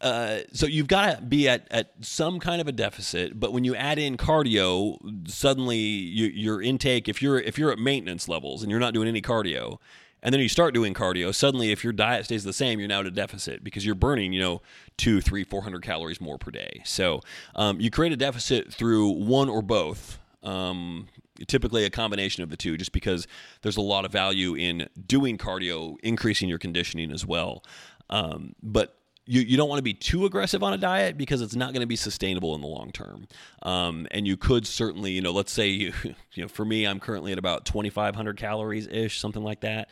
uh, 0.00 0.40
so 0.52 0.66
you've 0.66 0.88
got 0.88 1.16
to 1.16 1.22
be 1.22 1.48
at, 1.48 1.66
at 1.70 1.92
some 2.02 2.38
kind 2.38 2.60
of 2.60 2.68
a 2.68 2.72
deficit, 2.72 3.38
but 3.38 3.52
when 3.52 3.64
you 3.64 3.74
add 3.74 3.98
in 3.98 4.16
cardio, 4.16 4.98
suddenly 5.28 5.78
you, 5.78 6.26
your 6.26 6.60
intake, 6.60 7.08
if 7.08 7.22
you're 7.22 7.40
if 7.40 7.58
you're 7.58 7.72
at 7.72 7.78
maintenance 7.78 8.28
levels 8.28 8.62
and 8.62 8.70
you're 8.70 8.80
not 8.80 8.92
doing 8.92 9.08
any 9.08 9.22
cardio, 9.22 9.78
and 10.26 10.32
then 10.34 10.40
you 10.40 10.48
start 10.48 10.74
doing 10.74 10.92
cardio 10.92 11.32
suddenly 11.32 11.70
if 11.70 11.84
your 11.84 11.94
diet 11.94 12.26
stays 12.26 12.44
the 12.44 12.52
same 12.52 12.80
you're 12.80 12.88
now 12.88 13.00
at 13.00 13.06
a 13.06 13.10
deficit 13.10 13.64
because 13.64 13.86
you're 13.86 13.94
burning 13.94 14.34
you 14.34 14.40
know 14.40 14.60
two 14.96 15.20
three 15.20 15.44
four 15.44 15.62
hundred 15.62 15.82
calories 15.82 16.20
more 16.20 16.36
per 16.38 16.50
day. 16.50 16.82
So 16.84 17.20
um, 17.54 17.80
you 17.80 17.90
create 17.90 18.12
a 18.12 18.16
deficit 18.16 18.72
through 18.72 19.08
one 19.10 19.48
or 19.48 19.62
both 19.62 20.18
um, 20.42 21.08
typically 21.46 21.84
a 21.84 21.90
combination 21.90 22.42
of 22.42 22.50
the 22.50 22.56
two 22.56 22.76
just 22.76 22.92
because 22.92 23.26
there's 23.62 23.76
a 23.76 23.82
lot 23.82 24.04
of 24.04 24.12
value 24.12 24.54
in 24.54 24.88
doing 25.06 25.38
cardio 25.38 25.96
increasing 26.02 26.48
your 26.48 26.58
conditioning 26.58 27.10
as 27.10 27.26
well. 27.26 27.62
Um, 28.08 28.54
but 28.62 28.95
you, 29.26 29.40
you 29.42 29.56
don't 29.56 29.68
want 29.68 29.78
to 29.78 29.82
be 29.82 29.94
too 29.94 30.24
aggressive 30.24 30.62
on 30.62 30.72
a 30.72 30.78
diet 30.78 31.18
because 31.18 31.40
it's 31.40 31.56
not 31.56 31.72
going 31.72 31.80
to 31.80 31.86
be 31.86 31.96
sustainable 31.96 32.54
in 32.54 32.60
the 32.60 32.66
long 32.66 32.92
term. 32.92 33.26
Um, 33.62 34.06
and 34.12 34.26
you 34.26 34.36
could 34.36 34.66
certainly, 34.66 35.12
you 35.12 35.20
know, 35.20 35.32
let's 35.32 35.52
say 35.52 35.68
you, 35.68 35.92
you 36.04 36.42
know, 36.42 36.48
for 36.48 36.64
me, 36.64 36.84
I'm 36.84 37.00
currently 37.00 37.32
at 37.32 37.38
about 37.38 37.64
2,500 37.66 38.36
calories 38.36 38.86
ish, 38.86 39.18
something 39.18 39.42
like 39.42 39.60
that. 39.60 39.88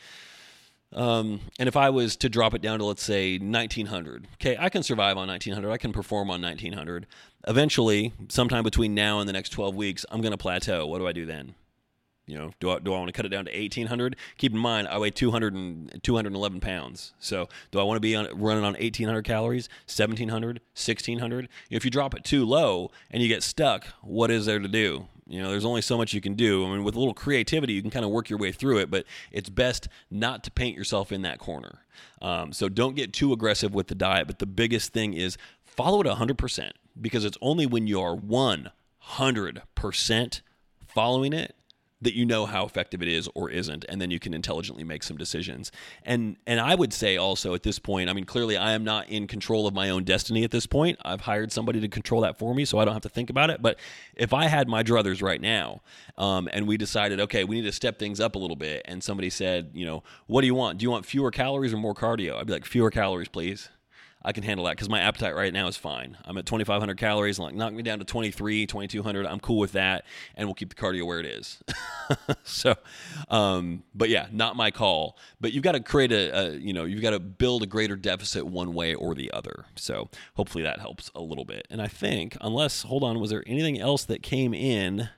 Um, 0.92 1.40
and 1.58 1.68
if 1.68 1.76
I 1.76 1.90
was 1.90 2.16
to 2.18 2.28
drop 2.28 2.54
it 2.54 2.62
down 2.62 2.78
to 2.78 2.84
let's 2.84 3.02
say 3.02 3.36
1900, 3.38 4.28
okay, 4.34 4.56
I 4.58 4.68
can 4.68 4.84
survive 4.84 5.16
on 5.18 5.26
1900. 5.26 5.70
I 5.70 5.76
can 5.76 5.92
perform 5.92 6.30
on 6.30 6.40
1900. 6.40 7.06
Eventually, 7.48 8.12
sometime 8.28 8.62
between 8.62 8.94
now 8.94 9.18
and 9.18 9.28
the 9.28 9.32
next 9.32 9.50
12 9.50 9.74
weeks, 9.74 10.06
I'm 10.10 10.20
going 10.20 10.32
to 10.32 10.38
plateau. 10.38 10.86
What 10.86 10.98
do 10.98 11.08
I 11.08 11.12
do 11.12 11.26
then? 11.26 11.56
You 12.26 12.38
know, 12.38 12.52
do 12.58 12.70
I, 12.70 12.78
do 12.78 12.94
I 12.94 12.98
want 12.98 13.08
to 13.08 13.12
cut 13.12 13.26
it 13.26 13.28
down 13.28 13.44
to 13.44 13.50
1800? 13.50 14.16
Keep 14.38 14.52
in 14.52 14.58
mind, 14.58 14.88
I 14.88 14.98
weigh 14.98 15.10
200 15.10 15.52
and, 15.52 16.00
211 16.02 16.60
pounds. 16.60 17.12
So, 17.18 17.48
do 17.70 17.78
I 17.78 17.82
want 17.82 17.96
to 17.96 18.00
be 18.00 18.16
on, 18.16 18.26
running 18.32 18.64
on 18.64 18.72
1800 18.72 19.22
calories, 19.22 19.68
1700, 19.86 20.60
1600? 20.74 21.48
If 21.70 21.84
you 21.84 21.90
drop 21.90 22.14
it 22.14 22.24
too 22.24 22.46
low 22.46 22.90
and 23.10 23.22
you 23.22 23.28
get 23.28 23.42
stuck, 23.42 23.84
what 24.00 24.30
is 24.30 24.46
there 24.46 24.58
to 24.58 24.68
do? 24.68 25.08
You 25.26 25.42
know, 25.42 25.50
there's 25.50 25.66
only 25.66 25.82
so 25.82 25.98
much 25.98 26.14
you 26.14 26.22
can 26.22 26.34
do. 26.34 26.64
I 26.64 26.70
mean, 26.70 26.82
with 26.82 26.96
a 26.96 26.98
little 26.98 27.14
creativity, 27.14 27.74
you 27.74 27.82
can 27.82 27.90
kind 27.90 28.06
of 28.06 28.10
work 28.10 28.30
your 28.30 28.38
way 28.38 28.52
through 28.52 28.78
it, 28.78 28.90
but 28.90 29.04
it's 29.30 29.50
best 29.50 29.88
not 30.10 30.42
to 30.44 30.50
paint 30.50 30.76
yourself 30.76 31.12
in 31.12 31.20
that 31.22 31.38
corner. 31.38 31.80
Um, 32.22 32.54
so, 32.54 32.70
don't 32.70 32.96
get 32.96 33.12
too 33.12 33.34
aggressive 33.34 33.74
with 33.74 33.88
the 33.88 33.94
diet. 33.94 34.26
But 34.26 34.38
the 34.38 34.46
biggest 34.46 34.94
thing 34.94 35.12
is 35.12 35.36
follow 35.62 36.00
it 36.00 36.06
100% 36.06 36.70
because 36.98 37.26
it's 37.26 37.36
only 37.42 37.66
when 37.66 37.86
you're 37.86 38.16
100% 38.16 40.40
following 40.86 41.32
it 41.32 41.56
that 42.04 42.14
you 42.14 42.24
know 42.24 42.46
how 42.46 42.64
effective 42.64 43.02
it 43.02 43.08
is 43.08 43.28
or 43.34 43.50
isn't 43.50 43.84
and 43.88 44.00
then 44.00 44.10
you 44.10 44.18
can 44.18 44.32
intelligently 44.32 44.84
make 44.84 45.02
some 45.02 45.16
decisions. 45.16 45.72
And 46.04 46.36
and 46.46 46.60
i 46.60 46.74
would 46.74 46.92
say 46.92 47.16
also 47.16 47.54
at 47.54 47.62
this 47.62 47.78
point 47.78 48.08
i 48.08 48.12
mean 48.12 48.24
clearly 48.24 48.56
i 48.56 48.72
am 48.72 48.84
not 48.84 49.08
in 49.08 49.26
control 49.26 49.66
of 49.66 49.74
my 49.74 49.90
own 49.90 50.04
destiny 50.04 50.44
at 50.44 50.50
this 50.50 50.66
point. 50.66 50.98
I've 51.04 51.22
hired 51.22 51.52
somebody 51.52 51.80
to 51.80 51.88
control 51.88 52.20
that 52.22 52.38
for 52.38 52.54
me 52.54 52.64
so 52.64 52.78
i 52.78 52.84
don't 52.84 52.94
have 52.94 53.02
to 53.02 53.08
think 53.08 53.30
about 53.30 53.50
it. 53.50 53.60
But 53.62 53.78
if 54.14 54.32
i 54.32 54.46
had 54.46 54.68
my 54.68 54.82
druthers 54.82 55.22
right 55.22 55.40
now 55.40 55.82
um, 56.16 56.48
and 56.52 56.66
we 56.66 56.76
decided 56.76 57.20
okay 57.20 57.44
we 57.44 57.56
need 57.56 57.66
to 57.66 57.72
step 57.72 57.98
things 57.98 58.20
up 58.20 58.34
a 58.34 58.38
little 58.38 58.56
bit 58.56 58.82
and 58.84 59.02
somebody 59.02 59.30
said 59.30 59.70
you 59.74 59.84
know 59.84 60.02
what 60.26 60.42
do 60.42 60.46
you 60.46 60.54
want? 60.54 60.78
Do 60.78 60.84
you 60.84 60.90
want 60.90 61.06
fewer 61.06 61.30
calories 61.30 61.72
or 61.72 61.78
more 61.78 61.94
cardio? 61.94 62.38
I'd 62.38 62.46
be 62.46 62.52
like 62.52 62.64
fewer 62.64 62.90
calories 62.90 63.28
please 63.28 63.68
I 64.24 64.32
can 64.32 64.42
handle 64.42 64.64
that 64.64 64.72
because 64.72 64.88
my 64.88 65.00
appetite 65.00 65.34
right 65.34 65.52
now 65.52 65.68
is 65.68 65.76
fine. 65.76 66.16
I'm 66.24 66.38
at 66.38 66.46
2,500 66.46 66.96
calories. 66.96 67.38
Like, 67.38 67.54
knock 67.54 67.74
me 67.74 67.82
down 67.82 67.98
to 67.98 68.04
23, 68.04 68.66
2,200. 68.66 69.26
I'm 69.26 69.38
cool 69.38 69.58
with 69.58 69.72
that, 69.72 70.06
and 70.34 70.48
we'll 70.48 70.54
keep 70.54 70.70
the 70.70 70.74
cardio 70.74 71.06
where 71.06 71.20
it 71.20 71.26
is. 71.26 71.60
so, 72.44 72.74
um, 73.28 73.82
but 73.94 74.08
yeah, 74.08 74.28
not 74.32 74.56
my 74.56 74.70
call. 74.70 75.18
But 75.40 75.52
you've 75.52 75.62
got 75.62 75.72
to 75.72 75.80
create 75.80 76.10
a, 76.10 76.38
a, 76.38 76.50
you 76.54 76.72
know, 76.72 76.84
you've 76.84 77.02
got 77.02 77.10
to 77.10 77.20
build 77.20 77.62
a 77.62 77.66
greater 77.66 77.96
deficit 77.96 78.46
one 78.46 78.72
way 78.72 78.94
or 78.94 79.14
the 79.14 79.30
other. 79.32 79.66
So, 79.74 80.08
hopefully 80.34 80.64
that 80.64 80.80
helps 80.80 81.10
a 81.14 81.20
little 81.20 81.44
bit. 81.44 81.68
And 81.68 81.82
I 81.82 81.88
think, 81.88 82.36
unless, 82.40 82.82
hold 82.82 83.04
on, 83.04 83.20
was 83.20 83.28
there 83.28 83.44
anything 83.46 83.78
else 83.78 84.04
that 84.04 84.22
came 84.22 84.54
in 84.54 85.10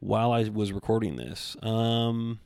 while 0.00 0.32
I 0.32 0.48
was 0.48 0.72
recording 0.72 1.14
this? 1.14 1.56
Um, 1.62 2.40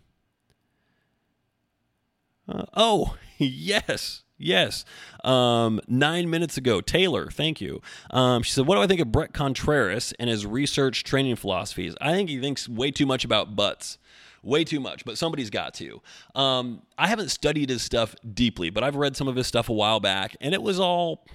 uh, 2.47 2.65
oh, 2.75 3.17
yes. 3.39 4.24
Yes. 4.45 4.85
Um, 5.25 5.81
nine 5.89 6.29
minutes 6.29 6.59
ago, 6.59 6.83
Taylor, 6.83 7.31
thank 7.31 7.63
you. 7.63 7.81
Um, 8.11 8.43
she 8.43 8.53
said, 8.53 8.67
What 8.67 8.77
do 8.77 8.83
I 8.83 8.87
think 8.87 9.01
of 9.01 9.11
Bret 9.11 9.33
Contreras 9.33 10.13
and 10.19 10.29
his 10.29 10.45
research 10.45 11.03
training 11.03 11.37
philosophies? 11.37 11.95
I 11.99 12.13
think 12.13 12.29
he 12.29 12.39
thinks 12.39 12.69
way 12.69 12.91
too 12.91 13.07
much 13.07 13.25
about 13.25 13.57
butts. 13.57 13.97
Way 14.43 14.65
too 14.65 14.81
much, 14.81 15.07
but 15.07 15.17
somebody's 15.17 15.49
got 15.49 15.73
to. 15.75 16.03
Um, 16.35 16.83
I 16.99 17.07
haven't 17.07 17.31
studied 17.31 17.71
his 17.71 17.83
stuff 17.83 18.15
deeply, 18.35 18.69
but 18.69 18.85
I've 18.85 18.97
read 18.97 19.17
some 19.17 19.27
of 19.27 19.37
his 19.37 19.47
stuff 19.47 19.71
a 19.71 19.73
while 19.73 20.01
back, 20.01 20.37
and 20.43 20.53
it 20.53 20.63
was 20.63 20.79
all. 20.79 21.27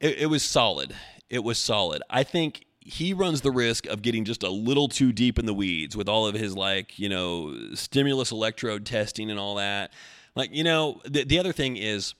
It, 0.00 0.20
it 0.20 0.26
was 0.26 0.42
solid. 0.42 0.96
It 1.28 1.44
was 1.44 1.58
solid. 1.58 2.00
I 2.08 2.22
think 2.22 2.64
he 2.80 3.12
runs 3.12 3.42
the 3.42 3.50
risk 3.50 3.84
of 3.86 4.00
getting 4.00 4.24
just 4.24 4.42
a 4.42 4.48
little 4.48 4.88
too 4.88 5.12
deep 5.12 5.38
in 5.38 5.44
the 5.44 5.52
weeds 5.52 5.94
with 5.94 6.08
all 6.08 6.26
of 6.26 6.34
his, 6.34 6.56
like, 6.56 6.98
you 6.98 7.10
know, 7.10 7.54
stimulus 7.74 8.32
electrode 8.32 8.86
testing 8.86 9.30
and 9.30 9.38
all 9.38 9.56
that. 9.56 9.92
Like, 10.34 10.54
you 10.54 10.64
know, 10.64 11.00
the, 11.04 11.24
the 11.24 11.38
other 11.38 11.52
thing 11.52 11.76
is 11.76 12.14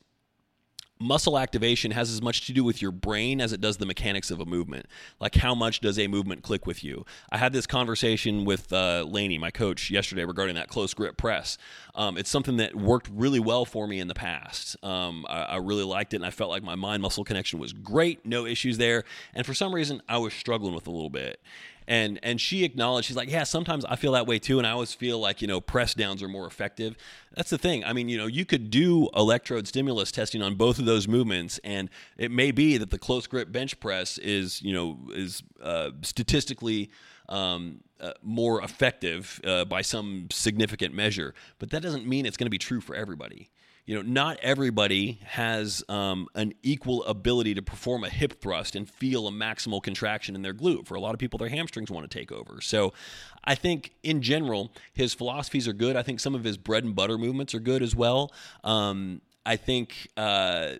muscle 1.02 1.38
activation 1.38 1.90
has 1.90 2.10
as 2.10 2.22
much 2.22 2.46
to 2.46 2.52
do 2.52 2.64
with 2.64 2.80
your 2.80 2.92
brain 2.92 3.40
as 3.40 3.52
it 3.52 3.60
does 3.60 3.76
the 3.76 3.86
mechanics 3.86 4.30
of 4.30 4.40
a 4.40 4.46
movement. 4.46 4.86
Like, 5.20 5.34
how 5.34 5.54
much 5.54 5.80
does 5.80 5.98
a 5.98 6.06
movement 6.06 6.42
click 6.42 6.66
with 6.66 6.84
you? 6.84 7.04
I 7.30 7.38
had 7.38 7.52
this 7.52 7.66
conversation 7.66 8.44
with 8.44 8.72
uh, 8.72 9.04
Laney, 9.08 9.36
my 9.36 9.50
coach, 9.50 9.90
yesterday 9.90 10.24
regarding 10.24 10.54
that 10.54 10.68
close 10.68 10.94
grip 10.94 11.16
press. 11.16 11.58
Um, 11.94 12.16
it's 12.16 12.30
something 12.30 12.56
that 12.58 12.74
worked 12.74 13.10
really 13.12 13.40
well 13.40 13.64
for 13.64 13.86
me 13.86 14.00
in 14.00 14.08
the 14.08 14.14
past. 14.14 14.76
Um, 14.82 15.26
I, 15.28 15.42
I, 15.42 15.56
really 15.56 15.84
liked 15.84 16.14
it, 16.14 16.16
and 16.16 16.26
I 16.26 16.30
felt 16.30 16.50
like 16.50 16.62
my 16.62 16.74
mind 16.74 17.02
muscle 17.02 17.24
connection 17.24 17.58
was 17.58 17.72
great, 17.72 18.24
no 18.24 18.46
issues 18.46 18.78
there. 18.78 19.04
And 19.34 19.44
for 19.44 19.54
some 19.54 19.74
reason, 19.74 20.00
I 20.08 20.18
was 20.18 20.32
struggling 20.32 20.74
with 20.74 20.86
a 20.86 20.90
little 20.90 21.10
bit 21.10 21.40
and 21.86 22.18
and 22.22 22.40
she 22.40 22.64
acknowledged 22.64 23.06
she's 23.06 23.16
like 23.16 23.30
yeah 23.30 23.44
sometimes 23.44 23.84
i 23.86 23.96
feel 23.96 24.12
that 24.12 24.26
way 24.26 24.38
too 24.38 24.58
and 24.58 24.66
i 24.66 24.70
always 24.70 24.94
feel 24.94 25.18
like 25.18 25.42
you 25.42 25.48
know 25.48 25.60
press 25.60 25.94
downs 25.94 26.22
are 26.22 26.28
more 26.28 26.46
effective. 26.46 26.96
That's 27.34 27.48
the 27.48 27.58
thing. 27.58 27.84
I 27.84 27.92
mean 27.92 28.08
you 28.08 28.18
know 28.18 28.26
you 28.26 28.44
could 28.44 28.70
do 28.70 29.08
electrode 29.14 29.66
stimulus 29.66 30.12
testing 30.12 30.42
on 30.42 30.54
both 30.56 30.78
of 30.78 30.84
those 30.84 31.08
movements 31.08 31.58
and 31.64 31.88
it 32.16 32.30
may 32.30 32.50
be 32.50 32.76
that 32.76 32.90
the 32.90 32.98
close 32.98 33.26
grip 33.26 33.50
bench 33.50 33.80
press 33.80 34.18
is 34.18 34.60
you 34.62 34.72
know 34.72 34.98
is 35.14 35.42
uh, 35.62 35.90
statistically 36.02 36.90
um, 37.28 37.80
uh, 38.00 38.12
more 38.22 38.62
effective 38.62 39.40
uh, 39.44 39.64
by 39.64 39.80
some 39.80 40.26
significant 40.30 40.92
measure. 40.94 41.34
But 41.58 41.70
that 41.70 41.82
doesn't 41.82 42.06
mean 42.06 42.26
it's 42.26 42.36
going 42.36 42.46
to 42.46 42.50
be 42.50 42.58
true 42.58 42.80
for 42.80 42.94
everybody 42.94 43.48
you 43.84 43.96
know, 43.96 44.02
not 44.02 44.38
everybody 44.42 45.18
has 45.24 45.82
um, 45.88 46.28
an 46.34 46.54
equal 46.62 47.02
ability 47.04 47.54
to 47.54 47.62
perform 47.62 48.04
a 48.04 48.08
hip 48.08 48.40
thrust 48.40 48.76
and 48.76 48.88
feel 48.88 49.26
a 49.26 49.32
maximal 49.32 49.82
contraction 49.82 50.36
in 50.36 50.42
their 50.42 50.54
glute. 50.54 50.86
For 50.86 50.94
a 50.94 51.00
lot 51.00 51.14
of 51.14 51.18
people, 51.18 51.38
their 51.38 51.48
hamstrings 51.48 51.90
want 51.90 52.08
to 52.08 52.18
take 52.18 52.30
over. 52.30 52.60
So 52.60 52.92
I 53.44 53.56
think 53.56 53.92
in 54.04 54.22
general, 54.22 54.72
his 54.92 55.14
philosophies 55.14 55.66
are 55.66 55.72
good. 55.72 55.96
I 55.96 56.02
think 56.02 56.20
some 56.20 56.34
of 56.34 56.44
his 56.44 56.56
bread 56.56 56.84
and 56.84 56.94
butter 56.94 57.18
movements 57.18 57.54
are 57.54 57.60
good 57.60 57.82
as 57.82 57.96
well. 57.96 58.32
Um, 58.62 59.20
I 59.44 59.56
think. 59.56 60.08
Uh, 60.16 60.74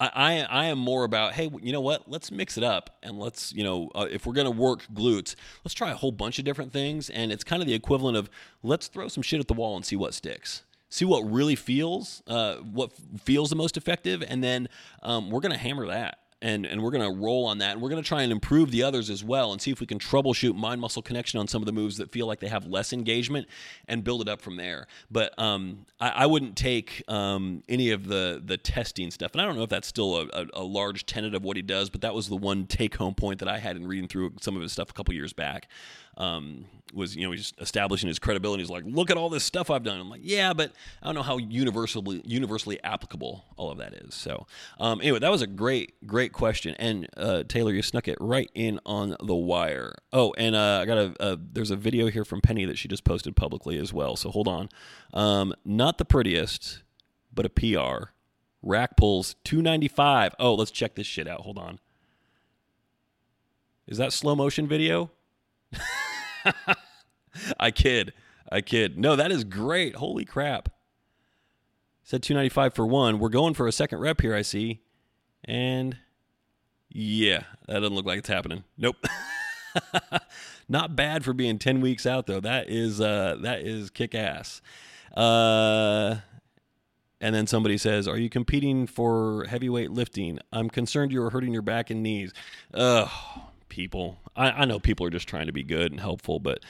I, 0.00 0.44
I 0.50 0.64
am 0.64 0.78
more 0.78 1.04
about 1.04 1.34
hey 1.34 1.48
you 1.62 1.72
know 1.72 1.80
what 1.80 2.10
let's 2.10 2.32
mix 2.32 2.58
it 2.58 2.64
up 2.64 2.98
and 3.04 3.20
let's 3.20 3.52
you 3.52 3.62
know 3.62 3.88
uh, 3.94 4.08
if 4.10 4.26
we're 4.26 4.32
gonna 4.32 4.50
work 4.50 4.84
glutes 4.92 5.36
let's 5.64 5.74
try 5.74 5.92
a 5.92 5.94
whole 5.94 6.10
bunch 6.10 6.40
of 6.40 6.44
different 6.44 6.72
things 6.72 7.08
and 7.08 7.30
it's 7.30 7.44
kind 7.44 7.62
of 7.62 7.68
the 7.68 7.74
equivalent 7.74 8.16
of 8.16 8.28
let's 8.64 8.88
throw 8.88 9.06
some 9.06 9.22
shit 9.22 9.38
at 9.38 9.46
the 9.46 9.54
wall 9.54 9.76
and 9.76 9.86
see 9.86 9.94
what 9.94 10.12
sticks 10.12 10.64
see 10.92 11.06
what 11.06 11.22
really 11.22 11.56
feels, 11.56 12.22
uh, 12.26 12.56
what 12.56 12.92
feels 13.22 13.48
the 13.48 13.56
most 13.56 13.76
effective, 13.76 14.22
and 14.26 14.44
then 14.44 14.68
um, 15.02 15.30
we're 15.30 15.40
going 15.40 15.52
to 15.52 15.58
hammer 15.58 15.86
that. 15.86 16.18
And, 16.42 16.66
and 16.66 16.82
we're 16.82 16.90
going 16.90 17.08
to 17.08 17.20
roll 17.20 17.46
on 17.46 17.58
that. 17.58 17.74
And 17.74 17.80
we're 17.80 17.88
going 17.88 18.02
to 18.02 18.08
try 18.08 18.22
and 18.22 18.32
improve 18.32 18.72
the 18.72 18.82
others 18.82 19.10
as 19.10 19.22
well 19.22 19.52
and 19.52 19.62
see 19.62 19.70
if 19.70 19.78
we 19.78 19.86
can 19.86 20.00
troubleshoot 20.00 20.56
mind 20.56 20.80
muscle 20.80 21.00
connection 21.00 21.38
on 21.38 21.46
some 21.46 21.62
of 21.62 21.66
the 21.66 21.72
moves 21.72 21.98
that 21.98 22.10
feel 22.10 22.26
like 22.26 22.40
they 22.40 22.48
have 22.48 22.66
less 22.66 22.92
engagement 22.92 23.46
and 23.86 24.02
build 24.02 24.22
it 24.22 24.28
up 24.28 24.40
from 24.40 24.56
there. 24.56 24.88
But 25.08 25.38
um, 25.38 25.86
I, 26.00 26.08
I, 26.08 26.26
wouldn't 26.26 26.56
take 26.56 27.04
um, 27.06 27.62
any 27.68 27.92
of 27.92 28.08
the, 28.08 28.42
the 28.44 28.56
testing 28.56 29.12
stuff. 29.12 29.30
And 29.34 29.40
I 29.40 29.44
don't 29.44 29.54
know 29.54 29.62
if 29.62 29.70
that's 29.70 29.86
still 29.86 30.16
a, 30.16 30.26
a, 30.32 30.46
a 30.54 30.64
large 30.64 31.06
tenet 31.06 31.36
of 31.36 31.44
what 31.44 31.54
he 31.54 31.62
does, 31.62 31.90
but 31.90 32.00
that 32.00 32.12
was 32.12 32.28
the 32.28 32.36
one 32.36 32.66
take 32.66 32.96
home 32.96 33.14
point 33.14 33.38
that 33.38 33.48
I 33.48 33.58
had 33.58 33.76
in 33.76 33.86
reading 33.86 34.08
through 34.08 34.32
some 34.40 34.56
of 34.56 34.62
his 34.62 34.72
stuff 34.72 34.90
a 34.90 34.94
couple 34.94 35.14
years 35.14 35.32
back 35.32 35.68
um, 36.16 36.66
was 36.92 37.16
you 37.16 37.24
know 37.24 37.32
he's 37.32 37.52
establishing 37.58 38.08
his 38.08 38.18
credibility. 38.18 38.62
He's 38.62 38.70
like, 38.70 38.84
look 38.86 39.10
at 39.10 39.16
all 39.16 39.28
this 39.28 39.44
stuff 39.44 39.70
I've 39.70 39.82
done. 39.82 40.00
I'm 40.00 40.10
like, 40.10 40.20
yeah, 40.22 40.52
but 40.52 40.72
I 41.02 41.06
don't 41.06 41.14
know 41.14 41.22
how 41.22 41.38
universally 41.38 42.22
universally 42.24 42.82
applicable 42.84 43.44
all 43.56 43.70
of 43.70 43.78
that 43.78 43.94
is. 43.94 44.14
So 44.14 44.46
um, 44.78 45.00
anyway, 45.00 45.18
that 45.20 45.30
was 45.30 45.42
a 45.42 45.46
great 45.46 46.06
great 46.06 46.32
question, 46.32 46.74
and 46.78 47.08
uh, 47.16 47.44
Taylor, 47.44 47.72
you 47.72 47.82
snuck 47.82 48.08
it 48.08 48.18
right 48.20 48.50
in 48.54 48.78
on 48.84 49.16
the 49.22 49.34
wire. 49.34 49.94
Oh, 50.12 50.34
and 50.36 50.54
uh, 50.54 50.80
I 50.82 50.84
got 50.86 50.98
a, 50.98 51.14
a, 51.20 51.36
there's 51.36 51.70
a 51.70 51.76
video 51.76 52.08
here 52.08 52.24
from 52.24 52.40
Penny 52.40 52.64
that 52.64 52.78
she 52.78 52.88
just 52.88 53.04
posted 53.04 53.36
publicly 53.36 53.78
as 53.78 53.92
well. 53.92 54.16
So 54.16 54.30
hold 54.30 54.48
on, 54.48 54.68
um, 55.14 55.54
not 55.64 55.98
the 55.98 56.04
prettiest, 56.04 56.82
but 57.32 57.46
a 57.46 57.50
PR. 57.50 58.10
Rack 58.64 58.96
pulls 58.96 59.34
295. 59.42 60.36
Oh, 60.38 60.54
let's 60.54 60.70
check 60.70 60.94
this 60.94 61.06
shit 61.06 61.26
out. 61.26 61.40
Hold 61.40 61.58
on. 61.58 61.80
Is 63.88 63.98
that 63.98 64.12
slow 64.12 64.36
motion 64.36 64.68
video? 64.68 65.10
I 67.60 67.70
kid. 67.70 68.12
I 68.50 68.60
kid. 68.60 68.98
No, 68.98 69.16
that 69.16 69.32
is 69.32 69.44
great. 69.44 69.96
Holy 69.96 70.24
crap. 70.24 70.68
Said 72.02 72.22
295 72.22 72.74
for 72.74 72.86
one. 72.86 73.18
We're 73.18 73.28
going 73.28 73.54
for 73.54 73.66
a 73.66 73.72
second 73.72 74.00
rep 74.00 74.20
here, 74.20 74.34
I 74.34 74.42
see. 74.42 74.80
And 75.44 75.96
yeah, 76.90 77.44
that 77.66 77.80
doesn't 77.80 77.94
look 77.94 78.06
like 78.06 78.18
it's 78.18 78.28
happening. 78.28 78.64
Nope. 78.76 78.96
Not 80.68 80.94
bad 80.96 81.24
for 81.24 81.32
being 81.32 81.58
10 81.58 81.80
weeks 81.80 82.06
out 82.06 82.26
though. 82.26 82.40
That 82.40 82.68
is 82.68 83.00
uh 83.00 83.36
that 83.40 83.60
is 83.60 83.90
kick 83.90 84.14
ass. 84.14 84.60
Uh 85.16 86.16
and 87.20 87.34
then 87.34 87.46
somebody 87.46 87.78
says, 87.78 88.08
"Are 88.08 88.18
you 88.18 88.28
competing 88.28 88.88
for 88.88 89.44
heavyweight 89.44 89.92
lifting? 89.92 90.40
I'm 90.52 90.68
concerned 90.68 91.12
you 91.12 91.22
are 91.22 91.30
hurting 91.30 91.52
your 91.52 91.62
back 91.62 91.88
and 91.88 92.02
knees." 92.02 92.32
Ugh, 92.74 93.08
people. 93.72 94.18
I, 94.36 94.50
I 94.50 94.64
know 94.66 94.78
people 94.78 95.06
are 95.06 95.10
just 95.10 95.26
trying 95.26 95.46
to 95.46 95.52
be 95.52 95.62
good 95.62 95.92
and 95.92 95.98
helpful, 95.98 96.38
but 96.38 96.62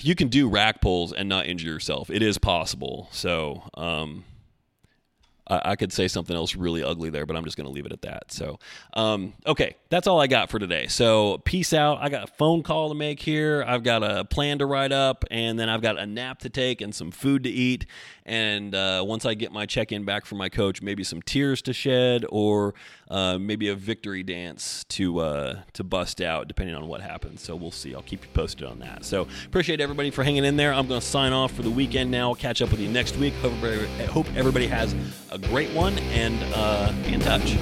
you 0.00 0.14
can 0.14 0.28
do 0.28 0.48
rack 0.48 0.80
pulls 0.80 1.12
and 1.12 1.28
not 1.28 1.46
injure 1.46 1.68
yourself. 1.68 2.08
It 2.08 2.22
is 2.22 2.38
possible. 2.38 3.08
So, 3.10 3.64
um, 3.74 4.24
I, 5.48 5.72
I 5.72 5.76
could 5.76 5.92
say 5.92 6.08
something 6.08 6.34
else 6.34 6.54
really 6.54 6.82
ugly 6.82 7.10
there, 7.10 7.26
but 7.26 7.36
I'm 7.36 7.44
just 7.44 7.56
going 7.56 7.66
to 7.66 7.72
leave 7.72 7.86
it 7.86 7.92
at 7.92 8.02
that. 8.02 8.32
So, 8.32 8.58
um, 8.94 9.34
okay, 9.46 9.76
that's 9.88 10.06
all 10.06 10.20
I 10.20 10.26
got 10.26 10.50
for 10.50 10.58
today. 10.58 10.86
So, 10.86 11.38
peace 11.44 11.72
out. 11.72 11.98
I 12.00 12.08
got 12.08 12.24
a 12.24 12.32
phone 12.34 12.62
call 12.62 12.88
to 12.88 12.94
make 12.94 13.20
here. 13.20 13.64
I've 13.66 13.82
got 13.82 14.02
a 14.02 14.24
plan 14.24 14.58
to 14.58 14.66
write 14.66 14.92
up, 14.92 15.24
and 15.30 15.58
then 15.58 15.68
I've 15.68 15.82
got 15.82 15.98
a 15.98 16.06
nap 16.06 16.40
to 16.40 16.48
take 16.48 16.80
and 16.80 16.94
some 16.94 17.10
food 17.10 17.44
to 17.44 17.50
eat. 17.50 17.86
And 18.24 18.74
uh, 18.74 19.02
once 19.06 19.24
I 19.24 19.32
get 19.32 19.52
my 19.52 19.64
check 19.64 19.90
in 19.90 20.04
back 20.04 20.26
from 20.26 20.36
my 20.36 20.50
coach, 20.50 20.82
maybe 20.82 21.02
some 21.02 21.22
tears 21.22 21.62
to 21.62 21.72
shed 21.72 22.26
or 22.28 22.74
uh, 23.10 23.38
maybe 23.38 23.68
a 23.68 23.74
victory 23.74 24.22
dance 24.22 24.84
to 24.90 25.20
uh, 25.20 25.60
to 25.72 25.82
bust 25.82 26.20
out, 26.20 26.46
depending 26.46 26.76
on 26.76 26.88
what 26.88 27.00
happens. 27.00 27.42
So 27.42 27.56
we'll 27.56 27.70
see. 27.70 27.94
I'll 27.94 28.02
keep 28.02 28.22
you 28.22 28.30
posted 28.34 28.66
on 28.66 28.80
that. 28.80 29.06
So 29.06 29.26
appreciate 29.46 29.80
everybody 29.80 30.10
for 30.10 30.24
hanging 30.24 30.44
in 30.44 30.56
there. 30.56 30.74
I'm 30.74 30.86
going 30.86 31.00
to 31.00 31.06
sign 31.06 31.32
off 31.32 31.52
for 31.52 31.62
the 31.62 31.70
weekend 31.70 32.10
now. 32.10 32.28
I'll 32.28 32.34
catch 32.34 32.60
up 32.60 32.70
with 32.70 32.80
you 32.80 32.88
next 32.88 33.16
week. 33.16 33.32
Hope 33.36 33.52
everybody, 33.62 34.04
hope 34.04 34.26
everybody 34.36 34.66
has 34.66 34.94
great 35.42 35.70
one 35.74 35.98
and 35.98 36.38
uh, 36.54 36.92
be 37.04 37.14
in 37.14 37.20
touch. 37.20 37.56